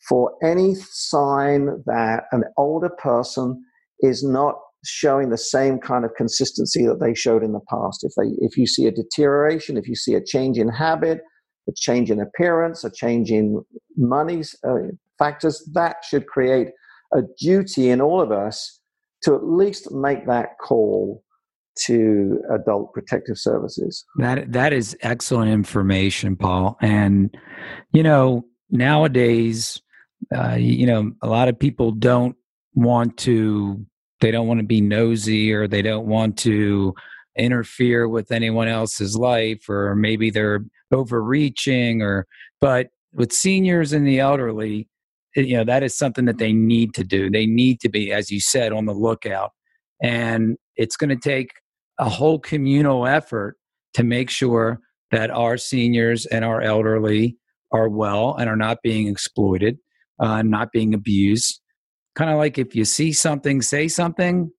for 0.08 0.34
any 0.44 0.76
sign 0.76 1.84
that 1.86 2.26
an 2.32 2.44
older 2.58 2.90
person 2.90 3.64
is 4.02 4.24
not 4.24 4.56
showing 4.86 5.30
the 5.30 5.38
same 5.38 5.80
kind 5.80 6.06
of 6.06 6.12
consistency 6.16 6.86
that 6.86 7.00
they 7.00 7.14
showed 7.14 7.44
in 7.44 7.54
the 7.54 7.62
past. 7.70 8.04
If 8.04 8.14
they, 8.18 8.34
if 8.40 8.58
you 8.58 8.68
see 8.68 8.86
a 8.86 8.92
deterioration, 8.92 9.78
if 9.78 9.88
you 9.88 9.96
see 9.96 10.14
a 10.16 10.24
change 10.24 10.58
in 10.58 10.70
habit, 10.70 11.22
a 11.70 11.72
change 11.76 12.12
in 12.12 12.20
appearance, 12.20 12.84
a 12.84 12.92
change 12.92 13.32
in 13.32 13.64
money 13.98 14.44
uh, 14.68 14.90
factors, 15.18 15.68
that 15.74 15.98
should 16.04 16.28
create 16.28 16.70
a 17.14 17.22
duty 17.40 17.90
in 17.90 18.02
all 18.02 18.20
of 18.22 18.32
us 18.32 18.80
to 19.24 19.36
at 19.36 19.46
least 19.46 19.92
make 19.92 20.26
that 20.28 20.58
call 20.62 21.24
to 21.86 22.40
adult 22.54 22.94
protective 22.94 23.38
services. 23.38 24.06
That 24.18 24.52
that 24.52 24.74
is 24.74 24.96
excellent 25.02 25.52
information, 25.52 26.36
Paul. 26.36 26.78
And 26.82 27.36
you 27.94 28.04
know, 28.04 28.46
nowadays, 28.70 29.82
uh, 30.36 30.56
you 30.56 30.86
know, 30.86 31.14
a 31.22 31.28
lot 31.28 31.48
of 31.48 31.58
people 31.58 31.92
don't 31.92 32.36
want 32.76 33.18
to 33.18 33.86
they 34.24 34.32
don't 34.32 34.48
want 34.48 34.62
to 34.62 34.66
be 34.66 34.80
nosy 34.80 35.52
or 35.52 35.68
they 35.68 35.82
don't 35.82 36.08
want 36.08 36.38
to 36.38 36.96
interfere 37.38 38.08
with 38.08 38.32
anyone 38.32 38.70
else's 38.70 39.18
life 39.18 39.68
or 39.68 39.96
maybe 39.96 40.30
they're 40.30 40.64
overreaching 40.94 42.02
or 42.02 42.26
but 42.62 42.88
with 43.12 43.34
seniors 43.34 43.92
and 43.92 44.08
the 44.08 44.20
elderly 44.20 44.88
you 45.36 45.58
know 45.58 45.66
that 45.66 45.84
is 45.84 45.98
something 45.98 46.26
that 46.26 46.38
they 46.38 46.54
need 46.54 46.94
to 46.94 47.04
do. 47.04 47.30
They 47.30 47.46
need 47.46 47.80
to 47.82 47.90
be 47.90 48.14
as 48.14 48.32
you 48.32 48.40
said 48.40 48.72
on 48.72 48.86
the 48.86 48.94
lookout. 48.94 49.52
And 50.02 50.58
it's 50.76 50.96
going 50.96 51.10
to 51.10 51.16
take 51.16 51.50
a 52.00 52.08
whole 52.08 52.40
communal 52.40 53.06
effort 53.06 53.58
to 53.96 54.04
make 54.04 54.30
sure 54.30 54.80
that 55.12 55.32
our 55.32 55.58
seniors 55.58 56.26
and 56.28 56.46
our 56.46 56.62
elderly 56.62 57.38
are 57.72 57.90
well 57.90 58.36
and 58.36 58.50
are 58.50 58.56
not 58.56 58.78
being 58.84 59.08
exploited 59.08 59.80
uh, 60.20 60.44
not 60.44 60.72
being 60.72 60.94
abused 60.94 61.60
kind 62.16 62.32
of 62.32 62.38
like 62.38 62.58
if 62.58 62.76
you 62.76 62.86
see 62.86 63.14
something, 63.14 63.62
say 63.62 63.88
something. 63.88 64.52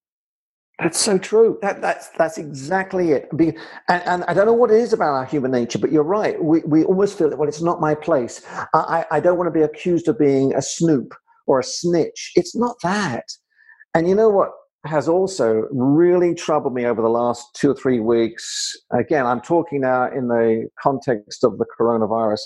That's 0.81 0.99
so 0.99 1.19
true. 1.19 1.59
That, 1.63 1.81
that's 1.81 2.09
that's 2.19 2.37
exactly 2.37 3.13
it. 3.13 3.29
and, 3.31 3.55
and, 3.89 4.25
I 4.25 4.35
don't 4.35 4.47
know 4.47 4.53
what 4.53 4.73
it 4.73 4.79
is 4.79 4.93
about 4.93 5.15
our 5.15 5.25
human 5.25 5.53
nature, 5.53 5.79
but 5.79 5.93
you're 5.93 6.03
right. 6.03 6.43
We 6.43 6.63
we 6.67 6.85
almost 6.85 7.17
feel 7.17 7.31
that 7.31 7.39
well, 7.39 7.49
it's 7.49 7.63
not 7.63 7.81
my 7.81 7.95
place. 7.95 8.43
I, 8.75 9.07
I 9.11 9.21
don't 9.21 9.39
want 9.39 9.47
to 9.47 9.57
be 9.57 9.63
accused 9.63 10.09
of 10.09 10.19
being 10.19 10.53
a 10.53 10.61
snoop 10.61 11.15
or 11.47 11.61
a 11.61 11.65
snitch. 11.65 12.33
It's 12.35 12.57
not 12.57 12.75
that. 12.83 13.25
And 13.95 14.09
you 14.09 14.17
know 14.17 14.29
what? 14.29 14.51
has 14.85 15.09
also 15.09 15.67
really 15.71 16.35
troubled 16.35 16.75
me 16.75 16.85
over 16.85 17.01
the 17.01 17.09
last 17.09 17.55
two 17.55 17.71
or 17.71 17.75
three 17.75 18.01
weeks. 18.01 18.77
Again, 18.93 19.27
I'm 19.27 19.41
talking 19.41 19.81
now 19.81 20.11
in 20.11 20.29
the 20.29 20.69
context 20.81 21.43
of 21.43 21.59
the 21.59 21.65
coronavirus. 21.79 22.41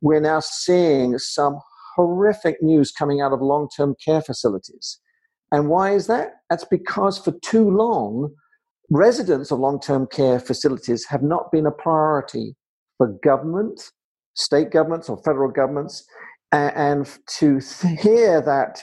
We're 0.00 0.20
now 0.20 0.40
seeing 0.40 1.18
some 1.18 1.58
horrific 1.94 2.62
news 2.62 2.90
coming 2.90 3.20
out 3.20 3.32
of 3.32 3.40
long 3.40 3.68
term 3.74 3.94
care 4.04 4.20
facilities. 4.20 4.98
And 5.52 5.68
why 5.68 5.94
is 5.94 6.06
that? 6.08 6.32
That's 6.50 6.64
because 6.64 7.18
for 7.18 7.32
too 7.42 7.70
long, 7.70 8.34
residents 8.90 9.50
of 9.50 9.60
long 9.60 9.80
term 9.80 10.06
care 10.06 10.40
facilities 10.40 11.06
have 11.06 11.22
not 11.22 11.50
been 11.52 11.66
a 11.66 11.70
priority 11.70 12.56
for 12.98 13.08
government, 13.22 13.90
state 14.34 14.70
governments, 14.70 15.08
or 15.08 15.22
federal 15.24 15.50
governments. 15.50 16.04
And, 16.52 17.08
to 17.38 17.58
hear 18.00 18.40
that 18.40 18.80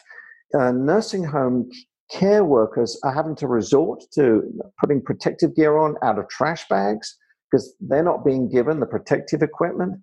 uh, 0.54 0.74
nursing 0.74 1.24
home 1.24 1.70
care 2.12 2.44
workers 2.44 3.00
are 3.04 3.14
having 3.14 3.36
to 3.38 3.48
resort 3.48 4.04
to 4.16 4.44
putting 4.80 5.02
protective 5.02 5.56
gear 5.56 5.78
on 5.78 5.96
out 6.04 6.20
of 6.20 6.28
trash 6.28 6.68
bags 6.68 7.16
because 7.50 7.74
they're 7.80 8.04
not 8.04 8.26
being 8.26 8.50
given 8.50 8.80
the 8.82 8.86
protective 8.86 9.42
equipment 9.42 10.02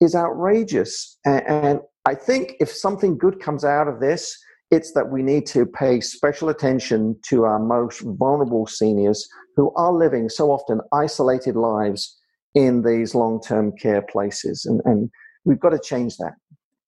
is 0.00 0.14
outrageous. 0.14 1.18
And, 1.24 1.42
and 1.48 1.80
I 2.08 2.14
think 2.14 2.54
if 2.58 2.70
something 2.72 3.18
good 3.18 3.38
comes 3.38 3.66
out 3.66 3.86
of 3.86 4.00
this, 4.00 4.34
it's 4.70 4.92
that 4.94 5.10
we 5.10 5.22
need 5.22 5.44
to 5.48 5.66
pay 5.66 6.00
special 6.00 6.48
attention 6.48 7.18
to 7.26 7.44
our 7.44 7.58
most 7.58 8.00
vulnerable 8.00 8.66
seniors 8.66 9.28
who 9.56 9.74
are 9.76 9.92
living 9.92 10.30
so 10.30 10.50
often 10.50 10.80
isolated 10.90 11.54
lives 11.54 12.18
in 12.54 12.82
these 12.82 13.14
long 13.14 13.42
term 13.42 13.72
care 13.76 14.00
places. 14.00 14.64
And, 14.64 14.80
and 14.86 15.10
we've 15.44 15.60
got 15.60 15.70
to 15.70 15.78
change 15.78 16.16
that. 16.16 16.32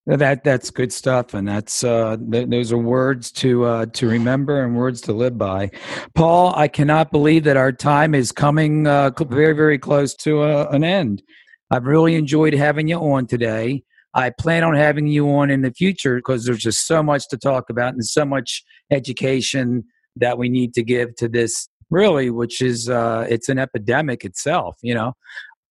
That 0.07 0.43
that's 0.43 0.71
good 0.71 0.91
stuff, 0.91 1.35
and 1.35 1.47
that's 1.47 1.85
uh, 1.85 2.17
th- 2.33 2.49
those 2.49 2.73
are 2.73 2.79
words 2.79 3.31
to 3.33 3.65
uh, 3.65 3.87
to 3.93 4.09
remember 4.09 4.65
and 4.65 4.75
words 4.75 5.03
to 5.03 5.13
live 5.13 5.37
by. 5.37 5.71
Paul, 6.15 6.55
I 6.57 6.67
cannot 6.67 7.13
believe 7.13 7.45
that 7.45 7.59
our 7.59 7.73
time 7.73 8.15
is 8.15 8.33
coming 8.33 8.87
uh, 8.87 9.11
very 9.29 9.53
very 9.53 9.79
close 9.79 10.15
to 10.25 10.41
uh, 10.41 10.69
an 10.73 10.83
end. 10.83 11.23
I've 11.71 11.85
really 11.85 12.15
enjoyed 12.15 12.55
having 12.55 12.89
you 12.89 12.97
on 12.97 13.27
today. 13.27 13.85
I 14.15 14.31
plan 14.31 14.65
on 14.65 14.75
having 14.75 15.07
you 15.07 15.31
on 15.31 15.51
in 15.51 15.63
the 15.63 15.73
future 15.73 16.17
because 16.17 16.45
there's 16.45 16.63
just 16.63 16.87
so 16.87 17.03
much 17.03 17.29
to 17.29 17.37
talk 17.37 17.71
about 17.71 17.93
and 17.93 18.05
so 18.05 18.25
much 18.25 18.65
education 18.91 19.85
that 20.17 20.39
we 20.39 20.49
need 20.49 20.75
to 20.75 20.83
give 20.83 21.15
to 21.17 21.29
this 21.29 21.69
really, 21.91 22.31
which 22.31 22.61
is 22.61 22.89
uh, 22.89 23.27
it's 23.29 23.49
an 23.49 23.59
epidemic 23.59 24.25
itself, 24.25 24.77
you 24.83 24.95
know. 24.95 25.13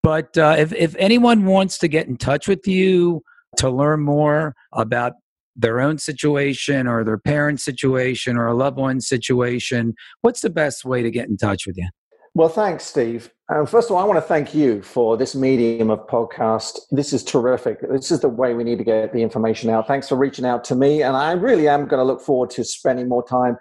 But 0.04 0.38
uh, 0.38 0.56
if 0.58 0.74
if 0.74 0.96
anyone 0.98 1.46
wants 1.46 1.78
to 1.80 1.88
get 1.88 2.08
in 2.08 2.18
touch 2.18 2.48
with 2.48 2.66
you 2.68 3.22
to 3.58 3.70
learn 3.70 4.02
more 4.02 4.56
about 4.74 5.14
their 5.56 5.82
own 5.82 5.98
situation 5.98 6.88
or 6.88 7.04
their 7.04 7.18
parents 7.18 7.66
situation 7.66 8.38
or 8.38 8.48
a 8.48 8.56
loved 8.56 8.78
one's 8.78 9.08
situation, 9.08 9.94
what's 10.22 10.42
the 10.42 10.50
best 10.50 10.86
way 10.86 11.04
to 11.04 11.12
get 11.12 11.28
in 11.28 11.36
touch 11.36 11.68
with 11.68 11.78
you? 11.78 11.90
Well, 12.34 12.50
thanks, 12.50 12.86
Steve. 12.86 13.32
Um, 13.52 13.66
first 13.66 13.90
of 13.90 13.96
all, 13.96 14.02
I 14.02 14.06
want 14.06 14.18
to 14.18 14.22
thank 14.22 14.54
you 14.54 14.84
for 14.84 15.18
this 15.18 15.34
medium 15.34 15.90
of 15.90 16.06
podcast. 16.06 16.82
This 16.92 17.14
is 17.14 17.24
terrific. 17.24 17.80
This 17.82 18.12
is 18.12 18.20
the 18.20 18.30
way 18.30 18.54
we 18.54 18.64
need 18.64 18.78
to 18.78 18.84
get 18.84 19.12
the 19.12 19.24
information 19.24 19.72
out. 19.72 19.88
Thanks 19.88 20.08
for 20.08 20.16
reaching 20.16 20.46
out 20.46 20.64
to 20.66 20.76
me. 20.76 21.02
And 21.02 21.18
I 21.18 21.32
really 21.32 21.68
am 21.68 21.88
going 21.88 22.00
to 22.00 22.04
look 22.04 22.22
forward 22.22 22.52
to 22.52 22.64
spending 22.64 23.10
more 23.10 23.26
time 23.26 23.58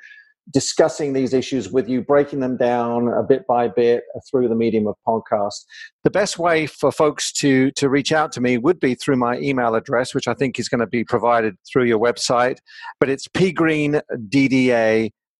discussing 0.53 1.15
these 1.15 1.33
issues 1.33 1.71
with 1.71 1.89
you, 1.89 2.03
breaking 2.03 2.41
them 2.41 2.59
down 2.59 3.09
a 3.09 3.23
bit 3.23 3.47
by 3.47 3.69
bit 3.69 4.03
through 4.31 4.49
the 4.49 4.55
medium 4.55 4.87
of 4.87 4.95
podcast. 5.07 5.65
The 6.05 6.11
best 6.11 6.39
way 6.39 6.67
for 6.67 6.93
folks 6.93 7.33
to, 7.35 7.71
to 7.73 7.89
reach 7.89 8.13
out 8.13 8.31
to 8.33 8.43
me 8.43 8.59
would 8.59 8.81
be 8.81 8.95
through 8.95 9.17
my 9.17 9.39
email 9.39 9.75
address, 9.75 10.15
which 10.15 10.29
I 10.29 10.35
think 10.35 10.59
is 10.59 10.69
going 10.69 10.81
to 10.81 10.87
be 10.87 11.03
provided 11.03 11.57
through 11.71 11.85
your 11.85 11.99
website. 11.99 12.59
But 13.01 13.09
it's 13.09 13.27
pgreendda 13.27 14.03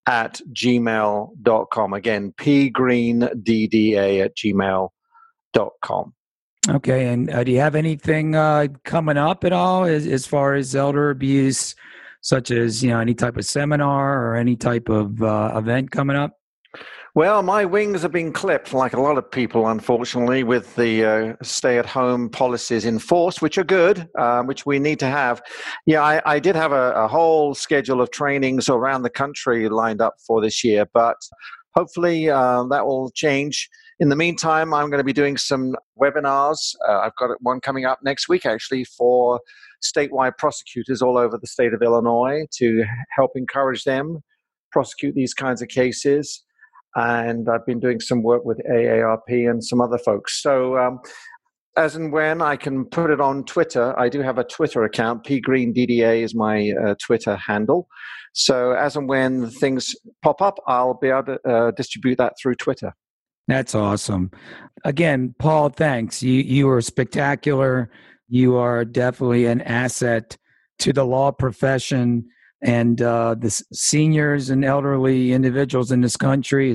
at 0.09 0.41
gmail.com. 0.53 1.93
Again, 1.93 2.33
pgreendda 2.39 4.25
at 4.25 4.37
gmail.com. 4.37 6.15
Okay. 6.69 7.07
And 7.07 7.31
uh, 7.31 7.45
do 7.45 7.53
you 7.53 7.61
have 7.61 7.75
anything 7.75 8.35
uh, 8.35 8.69
coming 8.85 9.17
up 9.17 9.45
at 9.45 9.53
all 9.53 9.85
as, 9.85 10.07
as 10.07 10.27
far 10.27 10.55
as 10.55 10.75
elder 10.75 11.11
abuse? 11.11 11.75
such 12.21 12.51
as 12.51 12.83
you 12.83 12.91
know 12.91 12.99
any 12.99 13.15
type 13.15 13.37
of 13.37 13.45
seminar 13.45 14.27
or 14.27 14.37
any 14.37 14.57
type 14.57 14.89
of 14.89 15.23
uh, 15.23 15.53
event 15.57 15.91
coming 15.91 16.17
up? 16.17 16.38
Well, 17.15 17.43
my 17.43 17.65
wings 17.65 18.03
have 18.03 18.13
been 18.13 18.33
clipped, 18.33 18.75
like 18.75 18.93
a 18.93 19.01
lot 19.01 19.17
of 19.17 19.31
people, 19.31 19.67
unfortunately, 19.67 20.45
with 20.45 20.75
the 20.77 21.05
uh, 21.05 21.37
stay-at-home 21.43 22.29
policies 22.29 22.85
in 22.85 22.99
force, 22.99 23.41
which 23.41 23.57
are 23.57 23.65
good, 23.65 24.09
uh, 24.19 24.43
which 24.43 24.67
we 24.67 24.79
need 24.79 24.99
to 25.01 25.07
have. 25.07 25.41
Yeah, 25.87 26.03
I, 26.03 26.21
I 26.35 26.39
did 26.39 26.55
have 26.55 26.73
a, 26.73 26.93
a, 26.93 27.09
whole 27.09 27.55
schedule 27.55 28.03
of 28.03 28.11
trainings 28.11 28.69
around 28.69 29.03
the 29.03 29.11
country 29.11 29.69
lined 29.69 30.03
up 30.03 30.17
for 30.27 30.43
this 30.43 30.63
year, 30.63 30.87
but 30.93 31.17
hopefully 31.75 32.29
uh, 32.29 32.65
that 32.65 32.87
will 32.87 33.11
change. 33.11 33.71
In 34.01 34.11
the 34.11 34.17
meantime, 34.17 34.75
I'm 34.75 34.91
going 34.91 35.01
to 35.01 35.05
be 35.05 35.13
doing 35.13 35.39
some 35.39 35.75
webinars. 36.01 36.75
Uh, 36.87 37.01
I've 37.01 37.17
got 37.17 37.31
one 37.41 37.61
coming 37.61 37.87
up 37.87 38.01
next 38.05 38.29
week, 38.29 38.45
actually, 38.45 38.85
for 38.85 39.41
statewide 39.83 40.37
prosecutors 40.37 41.01
all 41.01 41.17
over 41.17 41.39
the 41.39 41.47
state 41.47 41.73
of 41.73 41.83
Illinois 41.83 42.47
to 42.59 42.85
help 43.17 43.33
encourage 43.35 43.85
them 43.85 44.23
prosecute 44.71 45.15
these 45.15 45.33
kinds 45.33 45.63
of 45.63 45.69
cases. 45.69 46.45
And 46.95 47.49
I've 47.49 47.67
been 47.67 47.81
doing 47.81 48.01
some 48.01 48.23
work 48.23 48.45
with 48.45 48.59
AARP 48.69 49.51
and 49.51 49.63
some 49.63 49.81
other 49.81 49.99
folks. 49.99 50.43
So, 50.43 50.79
um, 50.79 51.01
as 51.77 51.95
and 51.95 52.13
when 52.13 52.43
I 52.43 52.57
can 52.57 52.87
put 52.87 53.11
it 53.11 53.21
on 53.21 53.45
Twitter, 53.45 53.99
I 53.99 54.09
do 54.09 54.21
have 54.21 54.39
a 54.39 54.45
Twitter 54.45 54.83
account. 54.83 55.25
pgreendda 55.25 56.23
is 56.23 56.35
my 56.35 56.73
uh, 56.73 56.95
Twitter 57.01 57.37
handle. 57.37 57.89
So, 58.33 58.73
as 58.73 58.97
and 58.97 59.09
when 59.09 59.49
things 59.49 59.95
pop 60.23 60.43
up, 60.43 60.59
I'll 60.67 60.95
be 60.95 61.09
able 61.09 61.25
to 61.25 61.49
uh, 61.49 61.71
distribute 61.73 62.19
that 62.19 62.35
through 62.41 62.57
Twitter. 62.57 62.93
That's 63.47 63.75
awesome. 63.75 64.31
Again, 64.85 65.35
Paul, 65.39 65.69
thanks. 65.69 66.23
You 66.23 66.43
you 66.43 66.69
are 66.69 66.81
spectacular 66.81 67.91
you 68.29 68.57
are 68.57 68.85
definitely 68.85 69.47
an 69.47 69.63
asset 69.63 70.37
to 70.81 70.93
the 70.93 71.05
law 71.05 71.33
profession 71.33 72.29
and 72.63 73.01
uh, 73.01 73.37
the 73.39 73.51
seniors 73.73 74.51
and 74.51 74.65
elderly 74.65 75.33
individuals 75.33 75.93
in 75.93 76.01
this 76.01 76.17
country, 76.17 76.75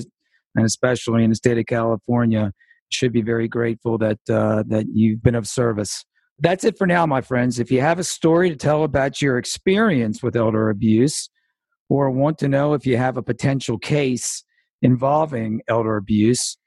and 0.56 0.66
especially 0.66 1.24
in 1.24 1.30
the 1.30 1.36
state 1.36 1.58
of 1.58 1.66
California, 1.66 2.54
should 2.90 3.12
be 3.12 3.22
very 3.22 3.48
grateful 3.48 3.98
that 3.98 4.20
uh, 4.30 4.64
that 4.68 4.86
you've 4.94 5.24
been 5.24 5.36
of 5.36 5.48
service. 5.48 6.06
That's 6.40 6.64
it 6.64 6.78
for 6.78 6.88
now, 6.88 7.06
my 7.06 7.22
friends. 7.22 7.60
If 7.60 7.72
you 7.72 7.82
have 7.82 8.00
a 8.00 8.04
story 8.04 8.50
to 8.50 8.56
tell 8.56 8.84
about 8.84 9.22
your 9.22 9.38
experience 9.38 10.24
with 10.24 10.36
elder 10.36 10.70
abuse, 10.70 11.30
or 11.90 12.10
want 12.10 12.38
to 12.40 12.48
know 12.48 12.74
if 12.74 12.86
you 12.86 12.98
have 12.98 13.18
a 13.18 13.24
potential 13.24 13.78
case 13.78 14.44
involving 14.82 15.62
elder 15.68 15.98
abuse, 15.98 16.58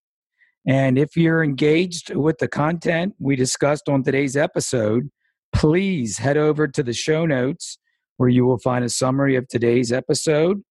And 0.69 0.99
if 0.99 1.17
you're 1.17 1.43
engaged 1.43 2.13
with 2.13 2.37
the 2.37 2.47
content 2.47 3.15
we 3.17 3.35
discussed 3.35 3.89
on 3.89 4.03
today's 4.03 4.37
episode, 4.37 5.09
please 5.51 6.19
head 6.19 6.37
over 6.37 6.67
to 6.67 6.83
the 6.83 6.93
show 6.93 7.25
notes 7.25 7.79
where 8.17 8.29
you 8.29 8.45
will 8.45 8.59
find 8.59 8.85
a 8.85 8.89
summary 8.89 9.35
of 9.35 9.47
today's 9.47 9.91
episode 9.91 10.61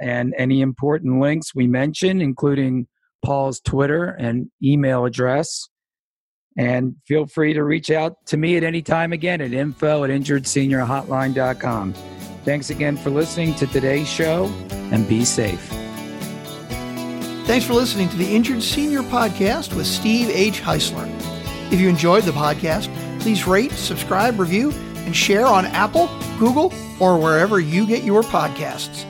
and 0.00 0.34
any 0.38 0.60
important 0.60 1.20
links 1.20 1.52
we 1.52 1.66
mentioned, 1.66 2.22
including 2.22 2.86
Paul's 3.24 3.60
Twitter 3.60 4.10
and 4.20 4.52
email 4.62 5.04
address. 5.04 5.68
And 6.56 6.94
feel 7.08 7.26
free 7.26 7.52
to 7.52 7.64
reach 7.64 7.90
out 7.90 8.24
to 8.26 8.36
me 8.36 8.56
at 8.56 8.62
any 8.62 8.82
time 8.82 9.12
again 9.12 9.40
at 9.40 9.52
info 9.52 10.04
at 10.04 10.10
injuredseniorhotline.com. 10.10 11.94
Thanks 12.44 12.70
again 12.70 12.96
for 12.96 13.10
listening 13.10 13.56
to 13.56 13.66
today's 13.66 14.08
show 14.08 14.44
and 14.70 15.08
be 15.08 15.24
safe. 15.24 15.89
Thanks 17.50 17.66
for 17.66 17.74
listening 17.74 18.08
to 18.10 18.16
the 18.16 18.32
Injured 18.32 18.62
Senior 18.62 19.02
Podcast 19.02 19.74
with 19.74 19.84
Steve 19.84 20.30
H. 20.30 20.60
Heisler. 20.60 21.10
If 21.72 21.80
you 21.80 21.88
enjoyed 21.88 22.22
the 22.22 22.30
podcast, 22.30 22.88
please 23.18 23.44
rate, 23.44 23.72
subscribe, 23.72 24.38
review, 24.38 24.70
and 24.98 25.16
share 25.16 25.46
on 25.46 25.66
Apple, 25.66 26.08
Google, 26.38 26.72
or 27.00 27.18
wherever 27.18 27.58
you 27.58 27.88
get 27.88 28.04
your 28.04 28.22
podcasts. 28.22 29.04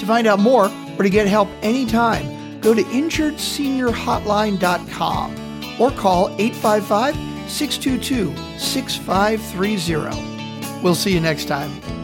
To 0.00 0.06
find 0.06 0.26
out 0.26 0.38
more 0.38 0.72
or 0.98 1.02
to 1.02 1.10
get 1.10 1.28
help 1.28 1.50
anytime, 1.60 2.58
go 2.62 2.72
to 2.72 2.82
injuredseniorhotline.com 2.82 5.78
or 5.78 5.90
call 5.90 6.34
855 6.38 7.14
622 7.50 8.34
6530. 8.58 10.82
We'll 10.82 10.94
see 10.94 11.12
you 11.12 11.20
next 11.20 11.44
time. 11.44 12.01